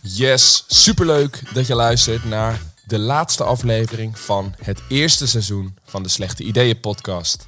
[0.00, 6.08] Yes, superleuk dat je luistert naar de laatste aflevering van het eerste seizoen van de
[6.08, 7.46] Slechte Ideeën podcast.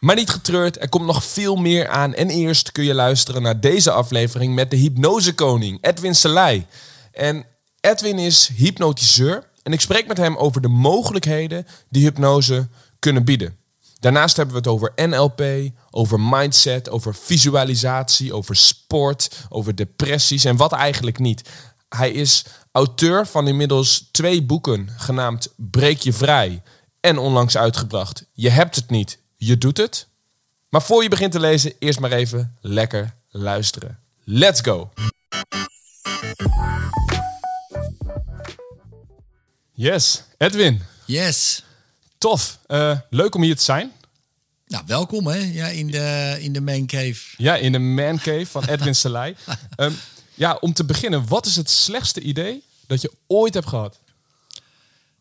[0.00, 2.14] Maar niet getreurd, er komt nog veel meer aan.
[2.14, 6.66] En eerst kun je luisteren naar deze aflevering met de hypnosekoning, Edwin Selei.
[7.12, 7.44] En
[7.80, 13.56] Edwin is hypnotiseur en ik spreek met hem over de mogelijkheden die hypnose kunnen bieden.
[14.00, 20.56] Daarnaast hebben we het over NLP, over mindset, over visualisatie, over sport, over depressies en
[20.56, 21.48] wat eigenlijk niet.
[21.88, 26.62] Hij is auteur van inmiddels twee boeken genaamd Breek je vrij
[27.00, 30.06] en onlangs uitgebracht Je hebt het niet, je doet het.
[30.68, 33.98] Maar voor je begint te lezen, eerst maar even lekker luisteren.
[34.24, 34.90] Let's go!
[39.72, 40.82] Yes, Edwin.
[41.04, 41.65] Yes.
[42.26, 42.58] Tof.
[42.68, 43.92] Uh, leuk om hier te zijn.
[44.66, 47.14] Nou, welkom hè, ja, in, de, in de man cave.
[47.36, 49.36] Ja, in de man cave van Edwin Selei.
[49.76, 49.98] um,
[50.34, 53.98] ja, om te beginnen, wat is het slechtste idee dat je ooit hebt gehad?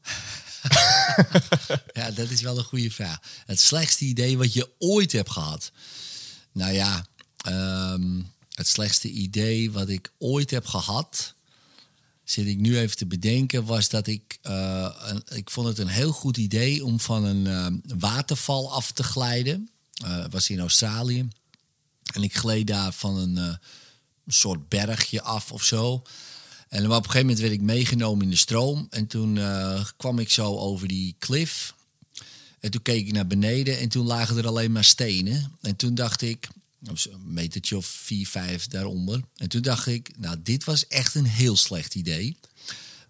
[1.93, 3.17] ja, dat is wel een goede vraag.
[3.45, 5.71] Het slechtste idee wat je ooit hebt gehad?
[6.51, 7.05] Nou ja,
[7.47, 11.35] um, het slechtste idee wat ik ooit heb gehad
[12.25, 16.11] zit ik nu even te bedenken, was dat ik, een, ik vond het een heel
[16.11, 19.69] goed idee om van een uh, waterval af te glijden.
[20.05, 21.27] Uh, was in Australië.
[22.13, 23.59] En ik gleed daar van een
[24.27, 26.01] soort bergje af of zo.
[26.67, 28.87] En op een gegeven moment werd ik meegenomen in de stroom.
[28.89, 29.39] En toen
[29.97, 31.73] kwam ik zo over die klif.
[32.59, 35.51] En toen keek ik naar beneden en toen lagen er alleen maar stenen.
[35.61, 36.47] En toen dacht ik,
[36.83, 39.21] een metertje of vier, vijf daaronder.
[39.35, 42.37] En toen dacht ik, nou, dit was echt een heel slecht idee.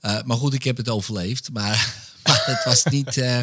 [0.01, 1.51] Uh, maar goed, ik heb het overleefd.
[1.51, 1.93] Maar,
[2.23, 3.41] maar het was niet uh,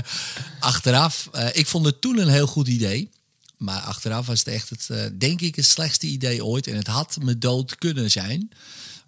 [0.60, 1.28] achteraf.
[1.34, 3.10] Uh, ik vond het toen een heel goed idee.
[3.56, 6.66] Maar achteraf was het echt, het, denk ik, het slechtste idee ooit.
[6.66, 8.50] En het had me dood kunnen zijn.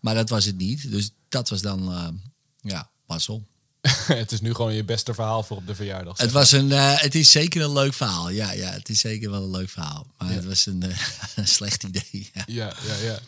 [0.00, 0.90] Maar dat was het niet.
[0.90, 2.20] Dus dat was dan,
[2.60, 3.46] ja, mazzel.
[4.22, 6.18] het is nu gewoon je beste verhaal voor op de verjaardag.
[6.18, 8.30] Het, was een, uh, het is zeker een leuk verhaal.
[8.30, 10.06] Ja, ja, het is zeker wel een leuk verhaal.
[10.18, 10.98] Maar het was een, uh,
[11.36, 12.30] een, slecht idee.
[12.32, 12.96] Ja, ja, ja.
[13.04, 13.18] ja.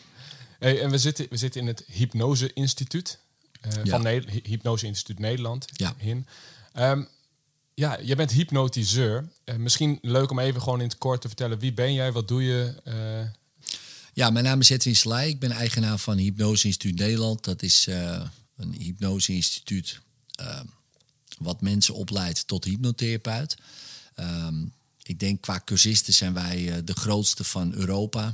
[0.59, 3.19] Hey, en we zitten, we zitten in het Hypnose Instituut
[3.67, 3.91] uh, ja.
[3.91, 5.65] van ne Hypnose Instituut Nederland.
[5.71, 5.95] Ja.
[5.97, 6.25] In.
[6.79, 7.07] Um,
[7.73, 9.29] ja, je bent hypnotiseur.
[9.57, 11.59] misschien leuk om even gewoon in het kort te vertellen.
[11.59, 12.11] Wie ben jij?
[12.11, 12.73] Wat doe je?
[14.13, 15.29] Ja, mijn naam is Edwin Slij.
[15.29, 17.43] Ik ben eigenaar van Hypnose Instituut Nederland.
[17.43, 17.87] Dat is
[18.57, 19.99] een hypnose instituut
[20.41, 20.59] uh,
[21.37, 23.57] wat mensen opleidt tot hypnotherapeut.
[24.19, 24.47] Uh,
[25.03, 28.33] ik denk qua cursisten zijn wij de grootste van Europa.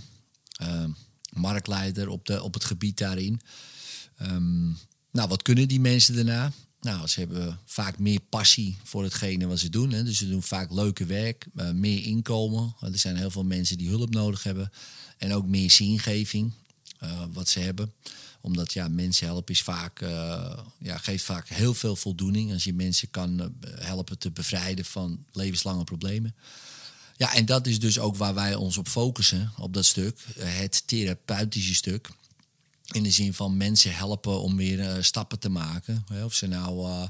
[0.53, 0.89] Ehm,
[1.29, 3.41] marktleider op, de, op het gebied daarin.
[4.17, 4.69] Ehm,
[5.13, 6.51] nou, wat kunnen die mensen daarna?
[6.81, 9.91] Nou, ze hebben vaak meer passie voor hetgene wat ze doen.
[9.91, 10.03] Hè.
[10.03, 12.75] Dus ze doen vaak leuke werk, uh, meer inkomen.
[12.81, 14.71] Er zijn heel veel mensen die hulp nodig hebben.
[15.17, 16.51] En ook meer zingeving,
[17.03, 17.93] uh, wat ze hebben
[18.43, 22.53] omdat ja, mensen helpen is vaak, uh, ja, geeft vaak heel veel voldoening.
[22.53, 26.35] Als je mensen kan helpen te bevrijden van levenslange problemen.
[27.17, 30.19] Ja, en dat is dus ook waar wij ons op focussen, op dat stuk.
[30.37, 32.09] Het therapeutische stuk.
[32.93, 36.05] In de zin van mensen helpen om weer stappen te maken.
[36.23, 37.07] Of ze nou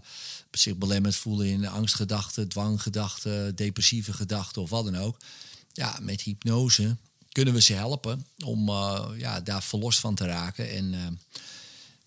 [0.52, 5.18] zich belemmerd voelen in angstgedachten, dwanggedachten, depressieve gedachten of wat dan ook.
[5.74, 6.98] Ja, met hypnose
[7.32, 10.72] kunnen we ze helpen om uh, ja, daar verlost van te raken.
[10.72, 11.00] En uh,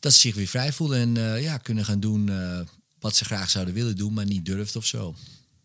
[0.00, 2.30] dat ze zich weer vrij voelen en uh, ja, kunnen gaan doen
[3.00, 5.14] wat ze graag zouden willen doen, maar niet durft of zo.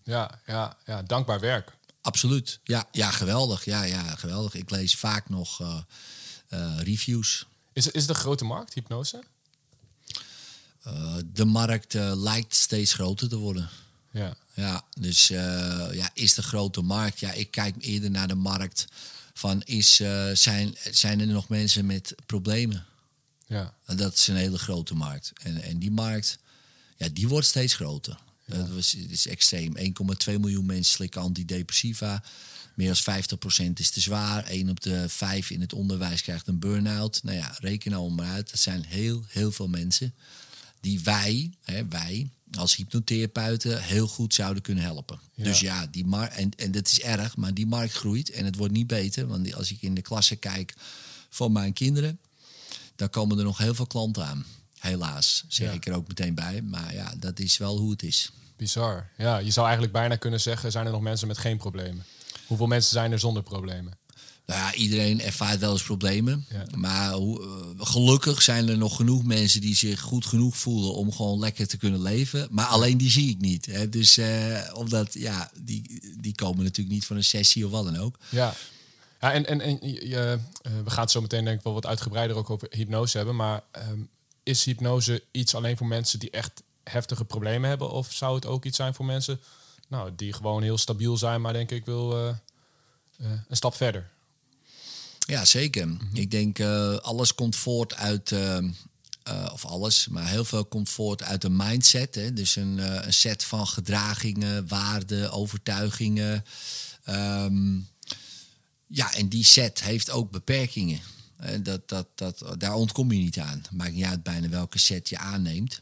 [0.03, 1.77] Ja, ja, ja dankbaar werk.
[2.01, 2.59] Absoluut.
[2.63, 3.65] Ja, ja, geweldig.
[3.65, 4.53] Ja, ja, geweldig.
[4.53, 5.61] Ik lees vaak nog
[6.77, 7.45] reviews.
[7.73, 9.23] Is, is een grote markt, hypnose?
[11.25, 13.69] de markt lijkt steeds groter te worden.
[14.11, 14.35] Ja.
[14.53, 17.19] Ja, dus ja, is de grote markt.
[17.19, 18.87] Ja, ik kijk eerder naar de markt
[19.33, 19.95] van is,
[20.33, 22.85] zijn, zijn er nog mensen met problemen?
[23.51, 23.73] Ja.
[23.85, 25.31] En dat is een hele grote markt.
[25.43, 26.37] En, en die markt,
[26.97, 28.19] ja, die wordt steeds groter.
[28.45, 28.55] Ja.
[28.55, 29.77] Dat was, is extreem.
[29.77, 29.83] 1,2
[30.39, 32.23] miljoen mensen slikken antidepressiva.
[32.73, 33.21] Meer dan
[33.69, 34.43] 50% is te zwaar.
[34.43, 37.19] 1 op de 5 in het onderwijs krijgt een burn-out.
[37.23, 38.49] Nou ja, reken nou maar uit.
[38.49, 40.13] Dat zijn heel, heel veel mensen
[40.79, 45.19] die wij, hè, wij als hypnotherapeuten heel goed zouden kunnen helpen.
[45.35, 48.55] Dus ja, die markt, en, en dat is erg, maar die markt groeit en het
[48.55, 49.27] wordt niet beter.
[49.27, 50.73] Want als ik in de klasse kijk
[51.29, 52.19] van mijn kinderen,
[52.95, 54.45] dan komen er nog heel veel klanten aan.
[54.79, 55.73] Helaas, zeg ja.
[55.73, 56.61] ik er ook meteen bij.
[56.61, 58.31] Maar ja, dat is wel hoe het is.
[58.55, 59.09] Bizar.
[59.17, 62.05] Ja, je zou eigenlijk bijna kunnen zeggen, zijn er nog mensen met geen problemen?
[62.51, 63.97] Hoeveel mensen zijn er zonder problemen?
[64.45, 66.45] Nou ja, iedereen ervaart wel eens problemen.
[66.49, 66.65] Ja.
[66.75, 71.11] Maar hoe, uh, gelukkig zijn er nog genoeg mensen die zich goed genoeg voelen om
[71.11, 72.47] gewoon lekker te kunnen leven.
[72.49, 73.65] Maar alleen die zie ik niet.
[73.65, 73.89] Hè.
[73.89, 77.97] Dus uh, omdat, ja, die, die komen natuurlijk niet van een sessie of wat dan
[77.97, 78.17] ook.
[78.29, 78.53] Ja.
[79.21, 81.85] Ja, en, en, en je, uh, we gaan het zo meteen denk ik wel wat
[81.85, 83.35] uitgebreider ook over hypnose hebben.
[83.35, 84.09] Maar um,
[84.43, 87.91] is hypnose iets alleen voor mensen die echt heftige problemen hebben?
[87.91, 89.39] Of zou het ook iets zijn voor mensen
[89.91, 92.35] nou, die gewoon heel stabiel zijn, maar denk ik wil uh,
[93.17, 94.09] uh, een stap verder?
[95.19, 95.87] Ja, zeker.
[95.87, 96.09] Mm -hmm.
[96.13, 96.59] Ik denk
[97.01, 98.33] alles komt voort uit
[99.51, 102.15] of alles, maar heel veel komt voort uit een mindset.
[102.15, 102.33] Hè?
[102.33, 106.45] Dus een, een set van gedragingen, waarden, overtuigingen.
[107.09, 107.87] Um,
[108.87, 110.99] ja, en die set heeft ook beperkingen.
[111.37, 113.61] En dat, dat, dat, daar ontkom je niet aan.
[113.71, 115.81] Maakt niet uit bijna welke set je aanneemt.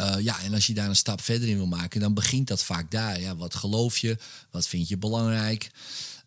[0.00, 2.62] Uh, ja, en als je daar een stap verder in wil maken, dan begint dat
[2.62, 3.20] vaak daar.
[3.20, 4.18] Ja, wat geloof je?
[4.50, 5.70] Wat vind je belangrijk?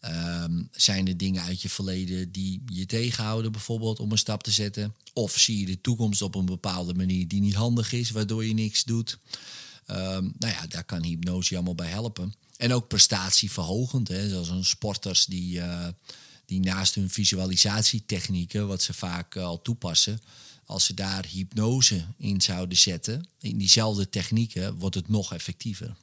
[0.06, 4.51] Um, zijn er dingen uit je verleden die je tegenhouden, bijvoorbeeld om een stap te
[4.51, 4.94] zetten?
[5.13, 8.54] Of zie je de toekomst op een bepaalde manier die niet handig is, waardoor je
[8.54, 9.18] niks doet?
[9.88, 12.33] Um, nou ja, daar kan hypnose allemaal bij helpen.
[12.57, 15.88] En ook prestatieverhogend, hè, zoals een sporters die, uh,
[16.45, 20.21] die naast hun visualisatietechnieken, wat ze vaak uh, al toepassen,
[20.67, 25.95] als ze daar hypnose in zouden zetten, in diezelfde technieken, wordt het nog effectiever.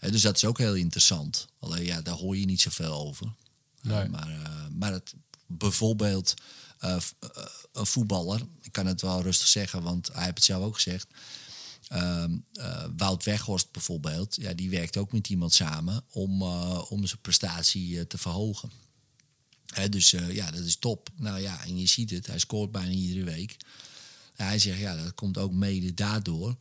[0.00, 1.46] Uh, dus dat is ook heel interessant.
[1.58, 3.32] Alleen ja, daar hoor je niet zoveel over.
[3.82, 4.08] Nee.
[4.08, 4.28] maar
[4.72, 5.14] maar het,
[5.46, 6.34] bijvoorbeeld
[6.78, 11.06] een voetballer, ik kan het wel rustig zeggen, want hij heeft het zelf ook gezegd.
[11.92, 12.24] Uh,
[12.96, 18.06] Wout Weghorst bijvoorbeeld, ja, die werkt ook met iemand samen om, uh, om zijn prestatie
[18.06, 18.70] te verhogen.
[19.66, 21.10] Hè, dus ja, dat is top.
[21.16, 23.56] Nou ja, en je ziet het, hij scoort bijna iedere week.
[24.44, 26.56] Hij zegt, ja, dat komt ook mede daardoor.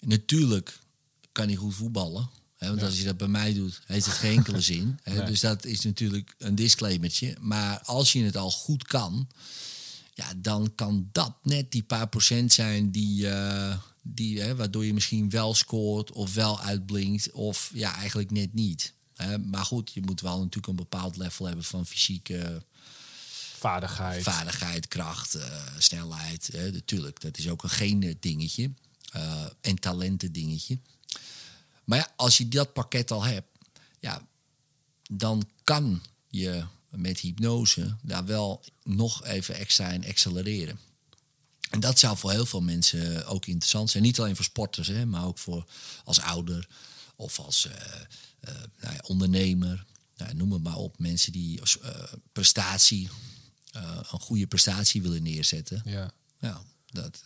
[0.00, 0.78] Natuurlijk
[1.32, 2.30] kan hij goed voetballen.
[2.56, 2.86] Hè, want ja.
[2.86, 4.98] als je dat bij mij doet, heeft het geen enkele zin.
[5.02, 5.26] Hè, nee.
[5.26, 7.36] Dus dat is natuurlijk een disclaimertje.
[7.40, 9.28] Maar als je het al goed kan,
[10.14, 14.94] ja, dan kan dat net die paar procent zijn die, uh, die hè, waardoor je
[14.94, 18.92] misschien wel scoort of wel uitblinkt of ja, eigenlijk net niet.
[19.20, 22.62] Uh, maar goed, je moet wel natuurlijk een bepaald level hebben van fysieke
[23.68, 25.42] vaardigheid, vaardigheid kracht, uh,
[25.78, 26.50] snelheid.
[26.72, 28.70] Natuurlijk, dat is ook een gene dingetje
[29.60, 30.78] en talenten dingetje.
[31.84, 33.48] Maar ja, als je dat pakket al hebt,
[34.00, 34.26] ja,
[35.10, 40.78] dan kan je met hypnose daar wel nog even extra in accelereren.
[41.70, 44.02] En dat zou voor heel veel mensen ook interessant zijn.
[44.02, 45.64] Niet alleen voor sporters, hè, maar ook voor
[46.04, 46.68] als ouder
[47.16, 47.72] of als uh,
[48.80, 49.84] nou ja, ondernemer.
[50.16, 50.98] Nou, noem het maar op.
[50.98, 51.60] Mensen die
[52.32, 53.08] prestatie,
[54.12, 55.82] een goede prestatie willen neerzetten.
[55.84, 56.12] Ja.
[56.38, 56.56] Nou,
[56.86, 57.22] dat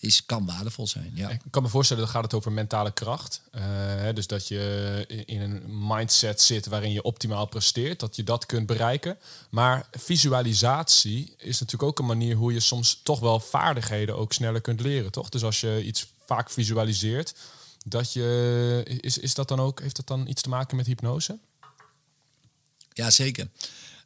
[0.00, 1.12] is, kan waardevol zijn.
[1.14, 1.28] Ja.
[1.28, 3.42] Ik kan me voorstellen, dat gaat het over mentale kracht.
[3.52, 8.24] Uh, hè, dus dat je in een mindset zit waarin je optimaal presteert, dat je
[8.24, 9.18] dat kunt bereiken.
[9.50, 14.60] Maar visualisatie is natuurlijk ook een manier hoe je soms toch wel vaardigheden ook sneller
[14.60, 15.28] kunt leren, toch?
[15.28, 17.34] Dus als je iets vaak visualiseert,
[17.84, 21.38] dat je, is, is dat dan ook, heeft dat dan iets te maken met hypnose?
[22.92, 23.48] Ja, zeker.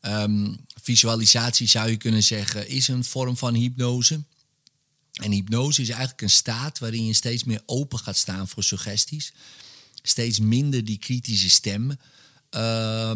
[0.07, 4.25] Um, visualisatie zou je kunnen zeggen is een vorm van hypnose.
[5.13, 9.33] En hypnose is eigenlijk een staat waarin je steeds meer open gaat staan voor suggesties.
[10.03, 11.99] Steeds minder die kritische stem
[12.51, 13.13] uh,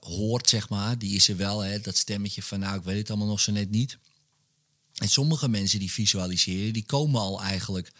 [0.00, 0.98] hoort, zeg maar.
[0.98, 3.52] Die is er wel, hè, dat stemmetje van nou, ik weet het allemaal nog zo
[3.52, 3.98] net niet.
[4.94, 7.92] En sommige mensen die visualiseren, die komen al eigenlijk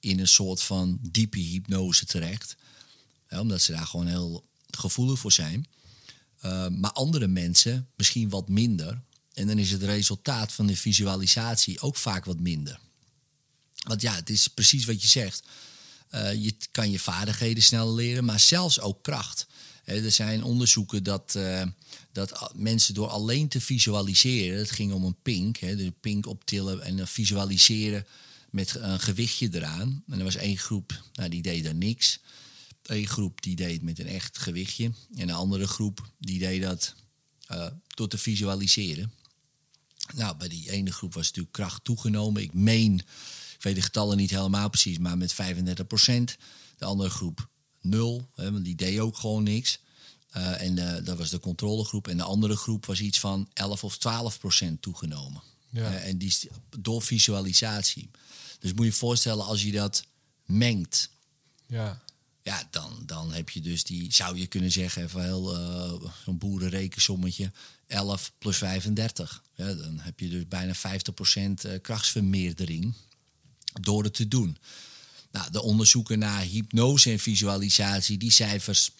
[0.00, 2.56] in een soort van diepe hypnose terecht.
[3.28, 5.66] Ja, omdat ze daar gewoon heel gevoelig voor zijn.
[6.44, 9.00] Uh, maar andere mensen misschien wat minder.
[9.32, 12.78] En dan is het resultaat van de visualisatie ook vaak wat minder.
[13.84, 15.42] Want ja, het is precies wat je zegt.
[16.10, 19.46] Uh, je kan je vaardigheden sneller leren, maar zelfs ook kracht.
[19.84, 21.62] er zijn onderzoeken dat, uh,
[22.12, 26.82] dat mensen door alleen te visualiseren, het ging om een pink, hè, de pink optillen
[26.82, 28.06] en dan visualiseren
[28.50, 30.02] met een gewichtje eraan.
[30.08, 32.20] En er was één groep, nou, die deed er niks.
[32.84, 34.92] Eén groep die deed met een echt gewichtje.
[35.14, 36.94] En een andere groep die deed dat
[37.52, 39.12] uh, door te visualiseren.
[40.14, 42.42] Nou, bij die ene groep was natuurlijk kracht toegenomen.
[42.42, 42.98] Ik meen,
[43.54, 46.36] ik weet de getallen niet helemaal precies, maar met 35 procent.
[46.76, 47.48] De andere groep
[47.80, 49.78] nul, hè, want die deed ook gewoon niks.
[50.36, 52.08] Uh, en uh, dat was de controlegroep.
[52.08, 55.42] En de andere groep was iets van 11 of 12 procent toegenomen.
[55.70, 55.90] Ja.
[55.90, 56.38] Uh, en die
[56.78, 58.10] door visualisatie.
[58.58, 60.04] Dus moet je je voorstellen als je dat
[60.44, 61.10] mengt.
[61.66, 62.02] Ja.
[62.44, 66.38] Ja, dan, dan heb je dus die, zou je kunnen zeggen, even heel uh, zo'n
[66.38, 67.52] boerenrekensommetje,
[67.86, 69.42] 11 plus 35.
[69.54, 72.94] Ja, dan heb je dus bijna 50% krachtsvermeerdering
[73.80, 74.56] door het te doen.
[75.30, 78.90] Nou, de onderzoeken naar hypnose en visualisatie, die cijfers,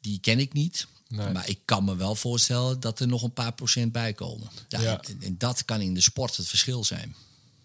[0.00, 0.86] die ken ik niet.
[1.08, 1.32] Nee.
[1.32, 4.50] Maar ik kan me wel voorstellen dat er nog een paar procent bij komen.
[4.68, 7.14] Ja, en dat kan in de sport het verschil zijn.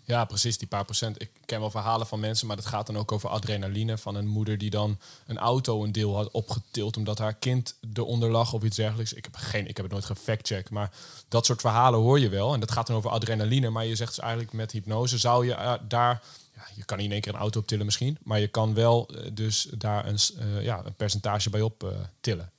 [0.08, 1.22] Ja, precies, die paar procent.
[1.22, 3.98] Ik ken wel verhalen van mensen, maar dat gaat dan ook over adrenaline.
[3.98, 8.30] Van een moeder die dan een auto een deel had opgetild omdat haar kind eronder
[8.30, 9.14] lag of iets dergelijks.
[9.14, 10.92] Ik heb, geen, ik heb het nooit gefactcheckt, maar
[11.28, 12.54] dat soort verhalen hoor je wel.
[12.54, 13.70] En dat gaat dan over adrenaline.
[13.70, 16.22] Maar je zegt dus eigenlijk met hypnose zou je eh, daar...
[16.56, 19.08] Ja, je kan niet in één keer een auto optillen misschien, maar je kan wel
[19.08, 22.52] eh, dus daar een, eh, ja, een percentage bij op tillen.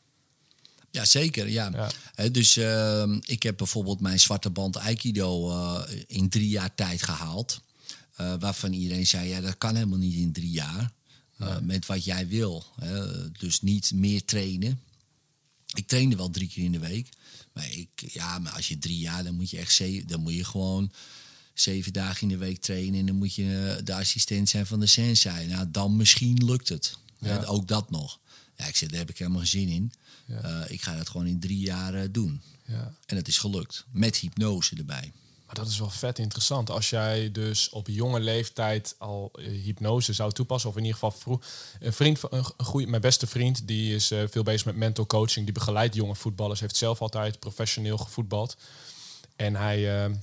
[0.91, 1.49] Ja, zeker.
[1.49, 1.91] Ja.
[2.33, 7.61] dus ehm, ik heb bijvoorbeeld mijn zwarte band Aikido uh, in drie jaar tijd gehaald.
[8.21, 10.93] Uh, waarvan iedereen zei, ja, dat kan helemaal niet in drie jaar.
[11.41, 12.65] Uh, Met wat jij wil.
[13.39, 14.81] dus niet meer trainen.
[15.75, 17.09] Ik trainde wel drie keer in de week.
[17.53, 20.35] Maar, ik, ja, maar als je drie jaar, dan moet je echt zeven, dan moet
[20.35, 20.93] je gewoon
[21.55, 23.01] zeven dagen in de week trainen.
[23.01, 25.47] En dan moet je de assistent zijn van de sensei.
[25.47, 26.99] Nou, dan misschien lukt het.
[27.19, 27.45] Ja.
[27.45, 28.19] ook dat nog.
[28.57, 29.93] Ja, ik zeg, daar heb ik helemaal geen zin in.
[30.29, 32.43] Uh, ik ga dat gewoon in drie jaar uh, doen.
[32.65, 32.93] Ja.
[33.07, 33.85] En het is gelukt.
[33.91, 35.13] Met hypnose erbij.
[35.47, 36.71] Maar dat is wel vet interessant.
[36.71, 41.19] Als jij dus op jonge leeftijd al uh, hypnose zou toepassen, of in ieder geval
[41.19, 41.45] vroeg.
[41.81, 45.07] Een vriend van een, een goede, mijn beste vriend, die is veel bezig met mental
[45.07, 45.45] coaching.
[45.45, 48.57] Die begeleidt jonge voetballers, heeft zelf altijd professioneel gevoetbald.
[49.37, 50.17] En hij uh,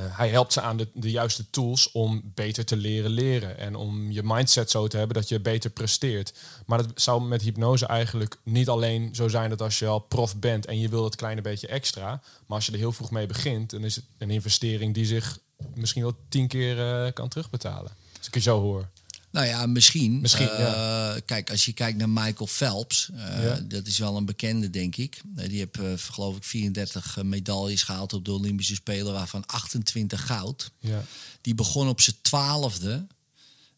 [0.00, 3.58] hij helpt ze aan de, juiste tools om beter te leren leren.
[3.58, 6.34] En om je mindset zo te hebben dat je beter presteert.
[6.66, 10.36] Maar dat zou met hypnose eigenlijk niet alleen zo zijn dat als je al prof
[10.36, 12.08] bent en je wil dat kleine beetje extra.
[12.46, 15.38] Maar als je er heel vroeg mee begint, dan is het een investering die zich
[15.74, 17.92] misschien wel tien keer uh, kan terugbetalen.
[18.18, 18.88] Als ik het zo hoor.
[19.32, 20.20] Nou ja, misschien.
[20.20, 24.70] misschien uh, Kijk, als je kijkt naar Michael Phelps, uh, dat is wel een bekende,
[24.70, 25.22] denk ik.
[25.36, 30.70] Uh, die heeft, geloof ik, 34 medailles gehaald op de Olympische Spelen, waarvan 28 goud.
[30.78, 31.04] Ja.
[31.40, 33.06] Die begon op zijn twaalfde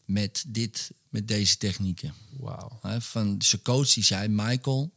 [0.05, 2.13] met, dit, met deze technieken.
[2.39, 2.79] Wauw.
[2.99, 4.91] van zijn coach die zei, Michael,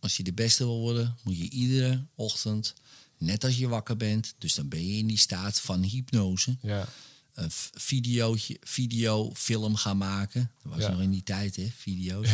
[0.00, 2.74] als je de beste wil worden, moet je iedere ochtend,
[3.18, 6.56] net als je wakker bent, dus dan ben je in die staat van hypnose.
[6.62, 6.88] Ja
[7.34, 10.50] een videootje, videofilm gaan maken.
[10.62, 12.28] Dat was nog in die tijd, hè, video's.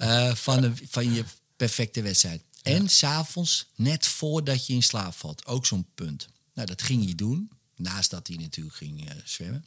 [0.00, 1.24] uh, van, een, van je
[1.56, 2.42] perfecte wedstrijd.
[2.62, 5.46] En s'avonds, net voordat je in slaap valt.
[5.46, 6.28] Ook zo'n punt.
[6.54, 7.50] Nou, dat ging hij doen.
[7.76, 9.66] Naast dat hij natuurlijk ging uh, zwemmen.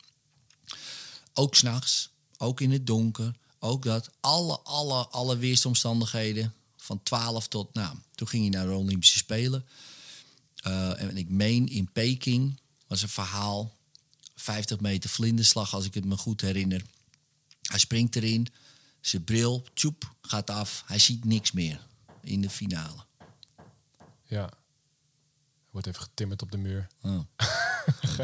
[1.34, 3.34] Ook s'nachts, ook in het donker.
[3.60, 4.10] Ook dat.
[4.20, 6.54] Alle, alle, alle weersomstandigheden.
[6.78, 9.66] Van 12 tot, nou, toen ging hij naar de Olympische Spelen.
[10.68, 13.75] Uh, en ik meen in Peking was een verhaal
[14.46, 16.82] 50 meter vlinderslag, als ik het me goed herinner.
[17.62, 18.48] Hij springt erin,
[19.02, 20.84] zijn bril, tjoep, gaat af.
[20.86, 21.80] Hij ziet niks meer
[22.22, 23.06] in de finale.
[24.24, 24.50] Ja.
[25.72, 26.88] Wordt even getimmerd op de muur.
[27.02, 27.20] Oh.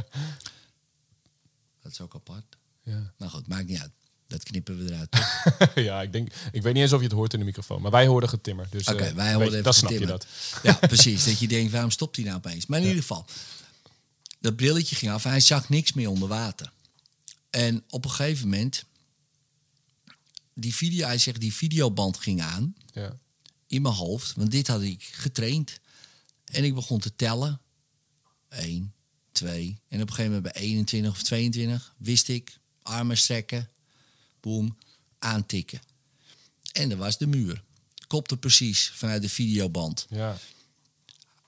[1.82, 2.58] dat is ook apart.
[2.84, 3.13] Ja.
[3.18, 3.92] Nou goed, maakt niet uit.
[4.28, 5.16] Dat knippen we eruit.
[5.88, 7.92] ja, ik denk, ik weet niet eens of je het hoort in de microfoon, maar
[7.92, 8.68] wij hoorden getimmer.
[8.70, 10.28] Dus Oké, uh, wij hoorden even dat snap je dat.
[10.63, 11.24] Ja, precies.
[11.24, 12.66] dat je denkt, waarom stopt hij nou opeens?
[12.66, 13.25] Maar in ieder geval,
[14.41, 16.71] dat brilletje ging af en hij zag niks meer onder water.
[17.50, 18.86] En op een gegeven moment,
[20.53, 23.17] die video, hij zegt, die videoband ging aan ja.
[23.67, 25.79] in mijn hoofd, want dit had ik getraind.
[26.45, 27.60] En ik begon te tellen.
[28.50, 28.93] 1,
[29.31, 29.79] 2.
[29.88, 33.69] En op een gegeven moment bij 21 of 22 wist ik, armen strekken,
[34.39, 34.77] boem,
[35.19, 35.81] aantikken.
[36.71, 37.63] En er was de muur.
[38.07, 40.05] Kopte precies vanuit de videoband.
[40.10, 40.38] Ja.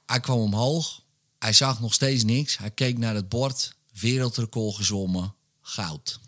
[0.05, 1.02] Hij kwam omhoog,
[1.43, 2.57] hij zag nog steeds niks.
[2.57, 3.75] Hij keek naar het bord.
[3.91, 5.35] Wereldrecord gezwommen.
[5.61, 6.19] Goud.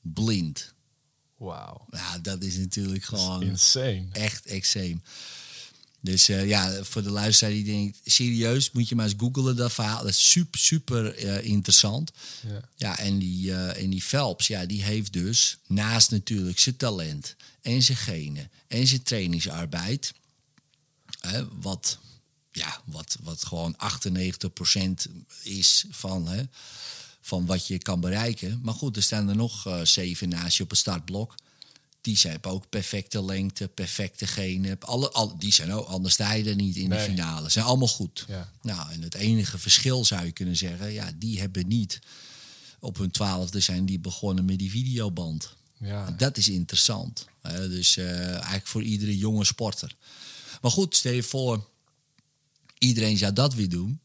[0.00, 0.74] Blind.
[1.36, 1.86] Wauw.
[1.90, 3.42] Ja, dat is natuurlijk gewoon...
[3.42, 4.06] Insane.
[4.12, 5.02] Echt extreem.
[6.00, 9.72] Dus uh, ja, voor de luisteraar die denkt, serieus, moet je maar eens googelen dat
[9.72, 10.02] verhaal.
[10.02, 12.12] Dat is super, super uh, interessant.
[12.46, 16.76] Ja, ja en, die, uh, en die Phelps, ja, die heeft dus naast natuurlijk zijn
[16.76, 20.12] talent en zijn genen en zijn trainingsarbeid,
[21.60, 21.98] wat
[22.58, 25.12] ja, wat, wat gewoon 98%
[25.42, 26.42] is van, hè,
[27.20, 28.60] van wat je kan bereiken.
[28.62, 31.34] Maar goed, er staan er nog uh, zeven naast je op het startblok.
[32.00, 34.80] Die zijn ook perfecte lengte, perfecte genen.
[34.80, 37.48] Alle, al, die zijn ook, anders sta je er niet in de finale.
[37.48, 38.24] Zijn allemaal goed.
[38.28, 38.52] Ja.
[38.62, 41.98] Nou, en het enige verschil zou je kunnen zeggen, ja, die hebben niet
[42.80, 45.54] op hun twaalfde zijn die begonnen met die videoband.
[45.78, 46.10] Ja.
[46.10, 47.26] Dat is interessant.
[47.42, 49.94] Dus uh, eigenlijk voor iedere jonge sporter.
[50.60, 51.68] Maar goed, stel je voor,
[52.78, 54.00] iedereen zou dat weer doen.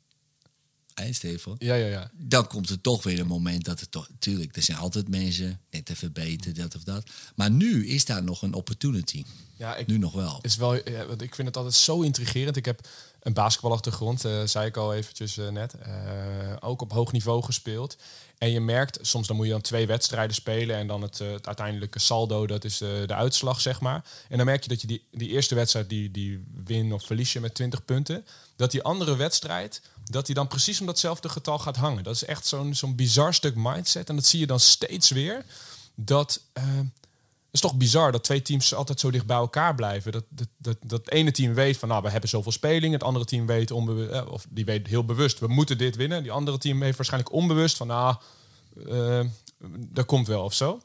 [0.94, 1.56] Hé, Stefan?
[1.60, 2.12] Ja, ja, ja.
[2.14, 4.08] Dan komt er toch weer een moment dat het toch...
[4.20, 7.10] Tuurlijk, er zijn altijd mensen net even beter, dat of dat.
[7.36, 9.24] Maar nu is daar nog een opportunity.
[9.58, 10.40] Ja, ik, nu nog wel.
[10.42, 12.56] Is wel ja, want ik vind het altijd zo intrigerend.
[12.56, 12.88] Ik heb
[13.20, 15.74] een basketbalachtergrond, uh, zei ik al eventjes uh, net.
[15.88, 17.98] Uh, ook op hoog niveau gespeeld.
[18.38, 21.48] En je merkt, soms dan moet je dan twee wedstrijden spelen en dan het, het
[21.48, 24.06] uiteindelijke saldo, dat is de uitslag, zeg maar.
[24.30, 27.34] En dan merk je dat je die, die eerste wedstrijd, die, die win of verlies
[27.34, 28.26] je met 20 punten.
[28.56, 32.04] Dat die andere wedstrijd, dat hij dan precies om datzelfde getal gaat hangen.
[32.04, 34.10] Dat is echt zo'n zo'n bizar stuk mindset.
[34.10, 35.46] En dat zie je dan steeds weer.
[35.96, 36.64] Dat uh,
[37.52, 40.12] is toch bizar dat twee teams altijd zo dicht bij elkaar blijven.
[40.12, 42.94] Dat, dat, dat, dat ene team weet van, nou, we hebben zoveel speling.
[42.94, 46.24] Het andere team weet eh, of die weet heel bewust, we moeten dit winnen.
[46.24, 48.16] Die andere team heeft waarschijnlijk onbewust van, nou,
[48.88, 49.20] uh,
[49.78, 50.82] dat komt wel of zo.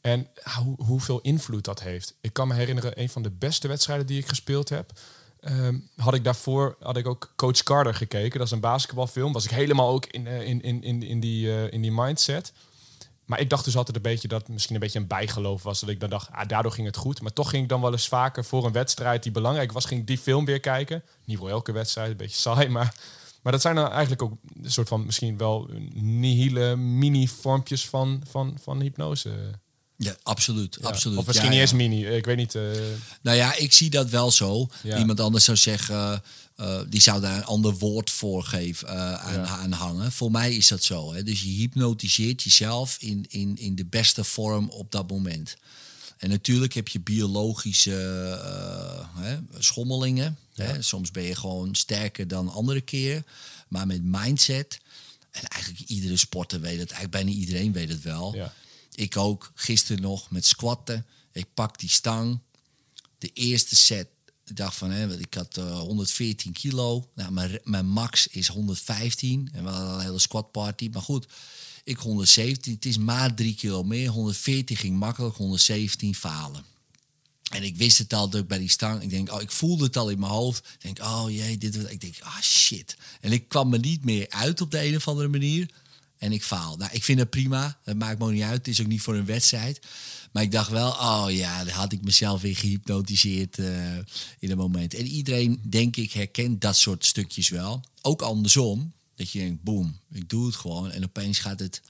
[0.00, 2.14] En hoe, hoeveel invloed dat heeft.
[2.20, 4.92] Ik kan me herinneren, een van de beste wedstrijden die ik gespeeld heb.
[5.40, 8.38] Um, had ik daarvoor had ik ook Coach Carter gekeken.
[8.38, 9.32] Dat is een basketbalfilm.
[9.32, 12.52] Was ik helemaal ook in, uh, in, in, in, in, die, uh, in die mindset.
[13.24, 15.80] Maar ik dacht dus altijd een beetje dat misschien een beetje een bijgeloof was.
[15.80, 17.22] Dat ik dan dacht, ah, daardoor ging het goed.
[17.22, 20.00] Maar toch ging ik dan wel eens vaker voor een wedstrijd die belangrijk was, ging
[20.00, 21.02] ik die film weer kijken.
[21.24, 22.68] Niet voor elke wedstrijd, een beetje saai.
[22.68, 22.94] Maar,
[23.42, 28.58] maar dat zijn dan eigenlijk ook een soort van misschien wel nihile mini-vormpjes van, van,
[28.60, 29.30] van hypnose.
[30.00, 30.78] Ja, absoluut.
[30.80, 30.88] Ja.
[30.88, 31.18] absoluut.
[31.18, 32.06] Of misschien ja, niet eens mini.
[32.06, 32.54] Ik weet niet.
[32.54, 32.62] Uh...
[33.20, 34.68] Nou ja, ik zie dat wel zo.
[34.82, 36.22] Iemand anders zou zeggen,
[36.56, 40.12] uh, die zou daar een ander woord voor geven, uh, aan, aan hangen.
[40.12, 41.12] Voor mij is dat zo.
[41.12, 41.22] Hè.
[41.22, 45.56] Dus je hypnotiseert jezelf in, in, in de beste vorm op dat moment.
[46.18, 47.92] En natuurlijk heb je biologische
[48.42, 50.38] eh, hè, schommelingen.
[50.54, 50.82] Hè.
[50.82, 53.22] Soms ben je gewoon sterker dan andere keer.
[53.68, 54.80] Maar met mindset,
[55.30, 58.50] en eigenlijk iedere sporter weet het, eigenlijk bijna iedereen weet het wel.
[58.98, 61.06] Ik ook, gisteren nog met squatten.
[61.32, 62.40] Ik pak die stang.
[63.18, 64.08] De eerste set,
[64.44, 67.08] ik dacht van, hè, ik had eh, 114 kilo.
[67.14, 69.48] Nou, mijn, mijn max is 115.
[69.52, 70.88] En we hadden een hele squat party.
[70.92, 71.26] Maar goed,
[71.84, 72.72] ik 117.
[72.72, 74.08] Het is maar 3 kilo meer.
[74.08, 76.64] 114 ging makkelijk, 117 falen.
[77.50, 79.02] En ik wist het al ik bij die stang.
[79.02, 80.58] Ik denk, oh, ik voelde het al in mijn hoofd.
[80.58, 81.90] Ik denk, oh jee, dit.
[81.90, 82.96] Ik denk, ah shit.
[83.20, 85.70] En ik kwam me niet meer uit op de een of andere manier.
[86.18, 86.76] En ik faal.
[86.76, 87.78] Nou, ik vind het prima.
[87.84, 88.56] Dat maakt me ook niet uit.
[88.58, 89.86] Het is ook niet voor een wedstrijd.
[90.32, 93.96] Maar ik dacht wel, oh ja, dan had ik mezelf weer gehypnotiseerd eh,
[94.38, 94.94] in een moment.
[94.94, 97.84] En iedereen, denk ik, herkent dat soort stukjes wel.
[98.02, 98.92] Ook andersom.
[99.14, 100.90] Dat je denkt, boem, ik doe het gewoon.
[100.90, 101.82] En opeens gaat het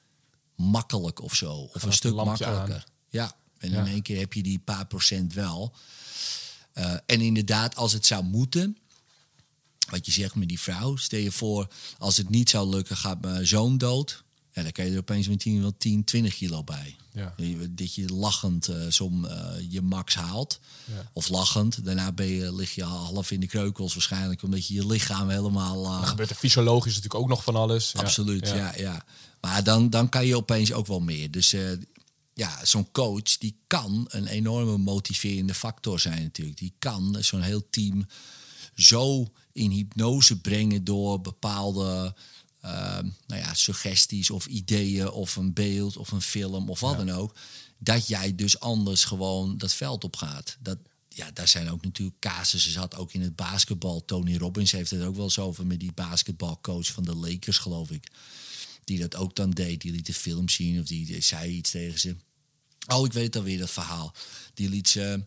[0.56, 1.52] makkelijk of zo.
[1.52, 2.75] Of een het stuk makkelijker.
[2.75, 2.82] aan.
[3.08, 3.80] Ja, en Ja.
[3.80, 5.75] in één keer heb je die paar procent wel.
[6.73, 8.78] Eh, en inderdaad, als het zou moeten,
[9.91, 13.21] wat je zegt met die vrouw, stel je voor, als het niet zou lukken, gaat
[13.21, 14.25] mijn zoon dood.
[14.53, 16.97] Ja, dan kan je er opeens meteen wel 10, 20 kilo bij.
[17.13, 17.35] Ja.
[17.71, 20.61] Dat je lachend eh som eh, je max haalt.
[20.85, 21.11] Ja.
[21.13, 21.85] Of lachend.
[21.85, 25.85] Daarna ben je, lig je half in de kreukels waarschijnlijk, omdat je je lichaam helemaal...
[25.85, 27.93] eh, Dan gebeurt er fysiologisch natuurlijk ook nog van alles.
[27.93, 28.01] Ja.
[28.01, 28.77] Absoluut, ja.
[28.77, 29.05] ja,
[29.41, 31.31] Maar dan, dan kan je opeens ook wel meer.
[31.31, 31.55] Dus
[32.35, 36.59] ja, zo'n coach die kan een enorme motiverende factor zijn natuurlijk.
[36.59, 38.07] Die kan zo'n heel team
[38.75, 42.14] zo in hypnose brengen door bepaalde
[42.60, 47.10] eh, nou ja, suggesties of ideeën of een beeld of een film of wat dan
[47.10, 47.34] ook.
[47.78, 50.56] Dat jij dus anders gewoon dat veld op gaat.
[50.60, 54.04] Dat, ja, daar zijn ook natuurlijk casussen zat, ook in het basketbal.
[54.04, 57.90] Tony Robbins heeft het ook wel eens over met die basketbalcoach van de Lakers, geloof
[57.90, 58.10] ik.
[58.84, 59.80] Die dat ook dan deed.
[59.80, 62.16] Die liet de film zien of die, zei iets tegen ze.
[62.86, 64.14] Oh, ik weet alweer dat verhaal.
[64.54, 65.25] Die liet ze...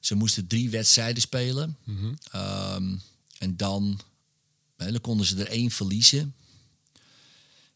[0.00, 1.76] Ze moesten drie wedstrijden spelen.
[2.30, 2.96] Ehm,
[3.44, 4.00] en dan,
[4.76, 6.34] hè, dan konden ze er één verliezen.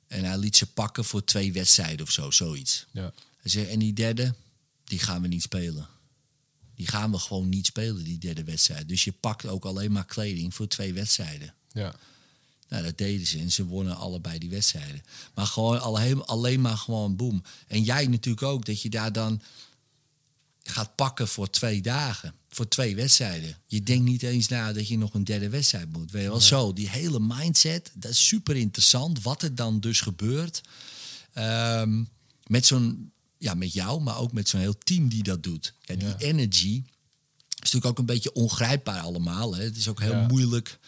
[0.07, 2.87] En hij liet ze pakken voor twee wedstrijden of zo, zoiets.
[2.93, 3.13] Ja.
[3.37, 4.35] Hij zei, en die derde,
[4.85, 5.89] die gaan we niet spelen.
[6.75, 8.89] Die gaan we gewoon niet spelen, die derde wedstrijd.
[8.89, 11.55] Dus je pakt ook alleen maar kleding voor twee wedstrijden.
[11.73, 11.95] Ja.
[12.69, 15.03] Nou, dat deden ze en ze wonnen allebei die wedstrijden.
[15.35, 17.43] Maar gewoon alleen, alleen maar gewoon boem.
[17.67, 19.43] En jij natuurlijk ook, dat je daar dan
[20.63, 22.35] gaat pakken voor twee dagen.
[22.49, 23.57] Voor twee wedstrijden.
[23.67, 26.11] Je denkt niet eens na dat je nog een derde wedstrijd moet.
[26.11, 26.73] Weet je wel, zo.
[26.73, 29.23] Die hele mindset, dat is super interessant.
[29.23, 30.61] Wat er dan dus gebeurt.
[31.33, 32.05] Ehm,
[32.47, 35.75] met zo'n, ja, met jou, maar ook met zo'n heel team die dat doet.
[35.83, 36.17] Ja, die Ja.
[36.19, 36.83] energy
[37.49, 39.57] is natuurlijk ook een beetje ongrijpbaar allemaal.
[39.57, 39.63] Hè.
[39.65, 40.79] Het is ook heel moeilijk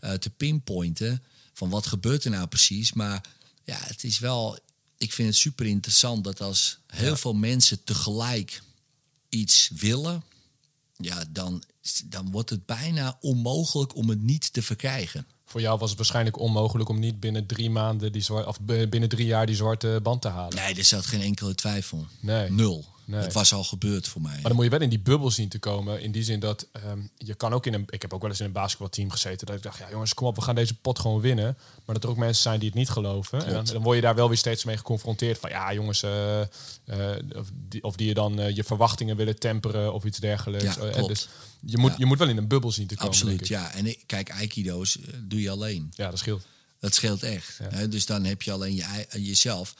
[0.00, 2.92] eh, te pinpointen van wat gebeurt er nou precies.
[2.92, 3.24] Maar
[3.64, 4.58] ja, het is wel,
[4.98, 8.62] ik vind het super interessant dat als heel veel mensen tegelijk
[9.28, 10.22] iets willen,
[10.96, 11.62] ja, dan,
[12.04, 15.26] dan wordt het bijna onmogelijk om het niet te verkrijgen.
[15.44, 18.90] Voor jou was het waarschijnlijk onmogelijk om niet binnen drie maanden die zwarte, of b-
[18.90, 20.54] binnen drie jaar die zwarte band te halen.
[20.56, 22.06] Nee, er zat geen enkele twijfel.
[22.20, 22.50] Nee.
[22.50, 22.84] Nul.
[23.04, 23.20] Nee.
[23.20, 24.32] Het was al gebeurd voor mij.
[24.32, 26.02] Maar dan moet je wel in die bubbel zien te komen.
[26.02, 27.84] In die zin dat ehm, je kan ook in een.
[27.88, 29.46] Ik heb ook wel eens in een basketbalteam gezeten.
[29.46, 31.56] Dat ik dacht, ja jongens, kom op, we gaan deze pot gewoon winnen.
[31.84, 33.46] Maar dat er ook mensen zijn die het niet geloven.
[33.46, 35.38] En dan, dan word je daar wel weer steeds mee geconfronteerd.
[35.38, 36.40] Van ja, jongens, eh,
[37.36, 40.74] of, die, of die je dan eh, je verwachtingen willen temperen of iets dergelijks.
[40.74, 41.28] Ja, en dus
[41.60, 41.96] je moet, Ja.
[41.98, 43.10] je moet wel in een bubbel zien te komen.
[43.10, 43.72] Absoluut, ja.
[43.72, 45.92] En ik, kijk, aikido's doe je alleen.
[45.94, 46.42] Ja, dat scheelt.
[46.78, 47.60] Dat scheelt echt.
[47.70, 47.86] Ja.
[47.86, 49.74] Dus dan heb je alleen je, jezelf.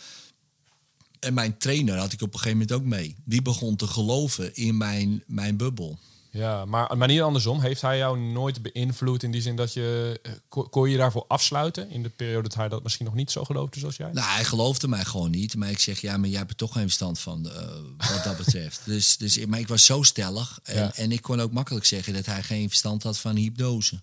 [1.25, 3.17] En mijn trainer had ik op een gegeven moment ook mee.
[3.25, 5.99] Die begon te geloven in mijn, mijn bubbel.
[6.31, 7.61] Ja, maar, maar niet andersom.
[7.61, 10.21] Heeft hij jou nooit beïnvloed in die zin dat je...
[10.23, 10.33] eh,
[10.71, 13.79] Kon, je daarvoor afsluiten in de periode dat hij dat misschien nog niet zo geloofde
[13.81, 14.11] zoals jij?
[14.13, 15.57] Nou, hij geloofde mij gewoon niet.
[15.57, 17.69] Maar ik zeg, ja, maar jij hebt er toch geen verstand van, eh,
[18.13, 18.81] wat dat betreft.
[18.87, 20.59] dus, dus, maar ik was zo stellig.
[20.63, 20.95] En, Ja.
[20.95, 24.01] en ik kon ook makkelijk zeggen dat hij geen verstand had van hypnose.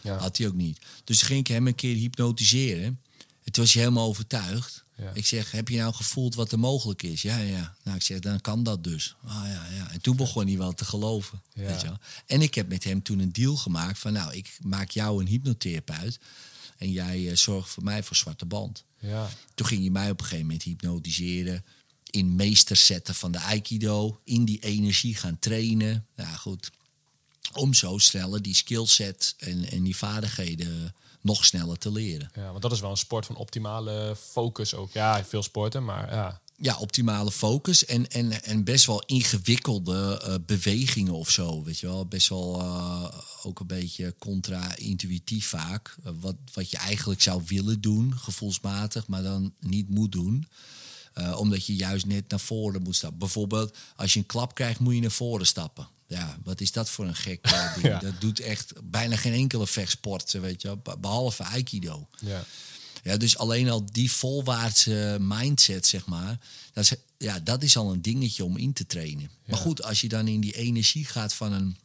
[0.00, 0.16] Ja.
[0.16, 0.78] Had hij ook niet.
[1.04, 3.00] Dus ging ik hem een keer hypnotiseren.
[3.44, 4.84] En toen was hij helemaal overtuigd.
[4.98, 5.10] Ja.
[5.14, 7.22] Ik zeg, heb je nou gevoeld wat er mogelijk is?
[7.22, 7.76] Ja, ja.
[7.82, 9.14] Nou, ik zeg, dan kan dat dus.
[9.24, 9.90] Ah, ja, ja.
[9.90, 11.42] En toen begon hij wel te geloven.
[11.52, 11.66] Ja.
[11.66, 11.98] Weet je wel?
[12.26, 14.12] En ik heb met hem toen een deal gemaakt van...
[14.12, 16.18] nou, ik maak jou een hypnotherapeut...
[16.78, 18.84] en jij eh, zorgt voor mij voor zwarte band.
[19.00, 19.30] Ja.
[19.54, 21.64] Toen ging je mij op een gegeven moment hypnotiseren.
[22.10, 24.20] In meester zetten van de Aikido.
[24.24, 26.06] In die energie gaan trainen.
[26.16, 26.70] Ja, goed.
[27.52, 30.94] Om zo sneller die skillset en, en die vaardigheden
[31.28, 32.30] nog sneller te leren.
[32.34, 34.92] ja, want dat is wel een sport van optimale focus ook.
[34.92, 36.40] Ja, veel sporten, maar ja.
[36.60, 41.62] Ja, optimale focus en, en, en best wel ingewikkelde eh, bewegingen of zo.
[41.62, 43.04] Weet je wel, best wel eh,
[43.42, 45.96] ook een beetje contra-intuïtief vaak.
[46.04, 50.46] Eh, wat, wat je eigenlijk zou willen doen, gevoelsmatig, maar dan niet moet doen.
[51.18, 53.18] Eh, omdat je juist net naar voren moet stappen.
[53.18, 55.88] Bijvoorbeeld, als je een klap krijgt, moet je naar voren stappen.
[56.06, 57.86] Ja, wat is dat voor een gek eh, ding?
[57.86, 57.98] Ja.
[57.98, 62.08] Dat doet echt bijna geen enkele vechtsport, weet je behalve Aikido.
[62.20, 62.44] ja.
[63.02, 66.38] Ja, dus alleen al die volwaartse mindset, zeg maar,
[66.72, 69.30] dat is, ja, dat is al een dingetje om in te trainen.
[69.46, 71.76] Maar goed, als je dan in die energie gaat van een,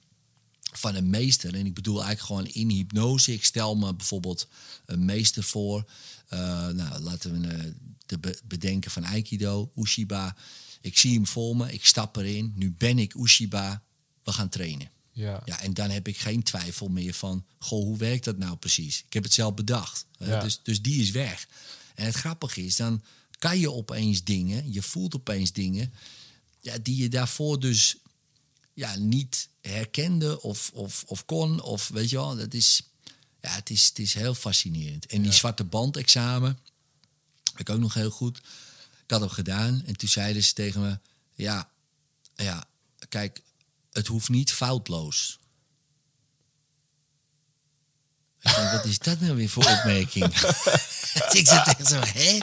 [0.71, 4.47] van een meester, en ik bedoel eigenlijk gewoon in hypnose, ik stel me bijvoorbeeld
[4.85, 5.85] een meester voor,
[6.27, 7.71] eh, nou, laten we eh,
[8.13, 10.35] de be- bedenken van Aikido, Ushiba.
[10.81, 13.83] Ik zie hem voor me, ik stap erin, nu ben ik Ushiba,
[14.23, 14.89] we gaan trainen.
[15.11, 15.41] Ja.
[15.45, 19.03] Ja, en dan heb ik geen twijfel meer van, goh, hoe werkt dat nou precies?
[19.05, 20.05] Ik heb het zelf bedacht.
[20.17, 20.41] Ja.
[20.41, 21.47] Dus, dus die is weg.
[21.95, 23.03] En het grappige is, dan
[23.39, 25.93] kan je opeens dingen, je voelt opeens dingen,
[26.61, 27.95] ja, die je daarvoor dus
[28.73, 31.61] ja, niet herkende of, of, of kon.
[31.61, 32.81] Of weet je wel, dat is,
[33.41, 35.05] ja, het is, het is heel fascinerend.
[35.05, 36.59] En die zwarte bandexamen,
[37.57, 38.37] ik ook nog heel goed.
[39.03, 40.99] Ik had hem gedaan en toen zeiden ze tegen me,
[41.33, 41.69] ja,
[42.35, 42.65] ja,
[43.09, 43.41] kijk,
[43.91, 45.39] het hoeft niet foutloos.
[48.41, 50.25] Ik denk, wat is dat nou weer voor opmerking?
[51.39, 52.39] ik zat echt zo, hè?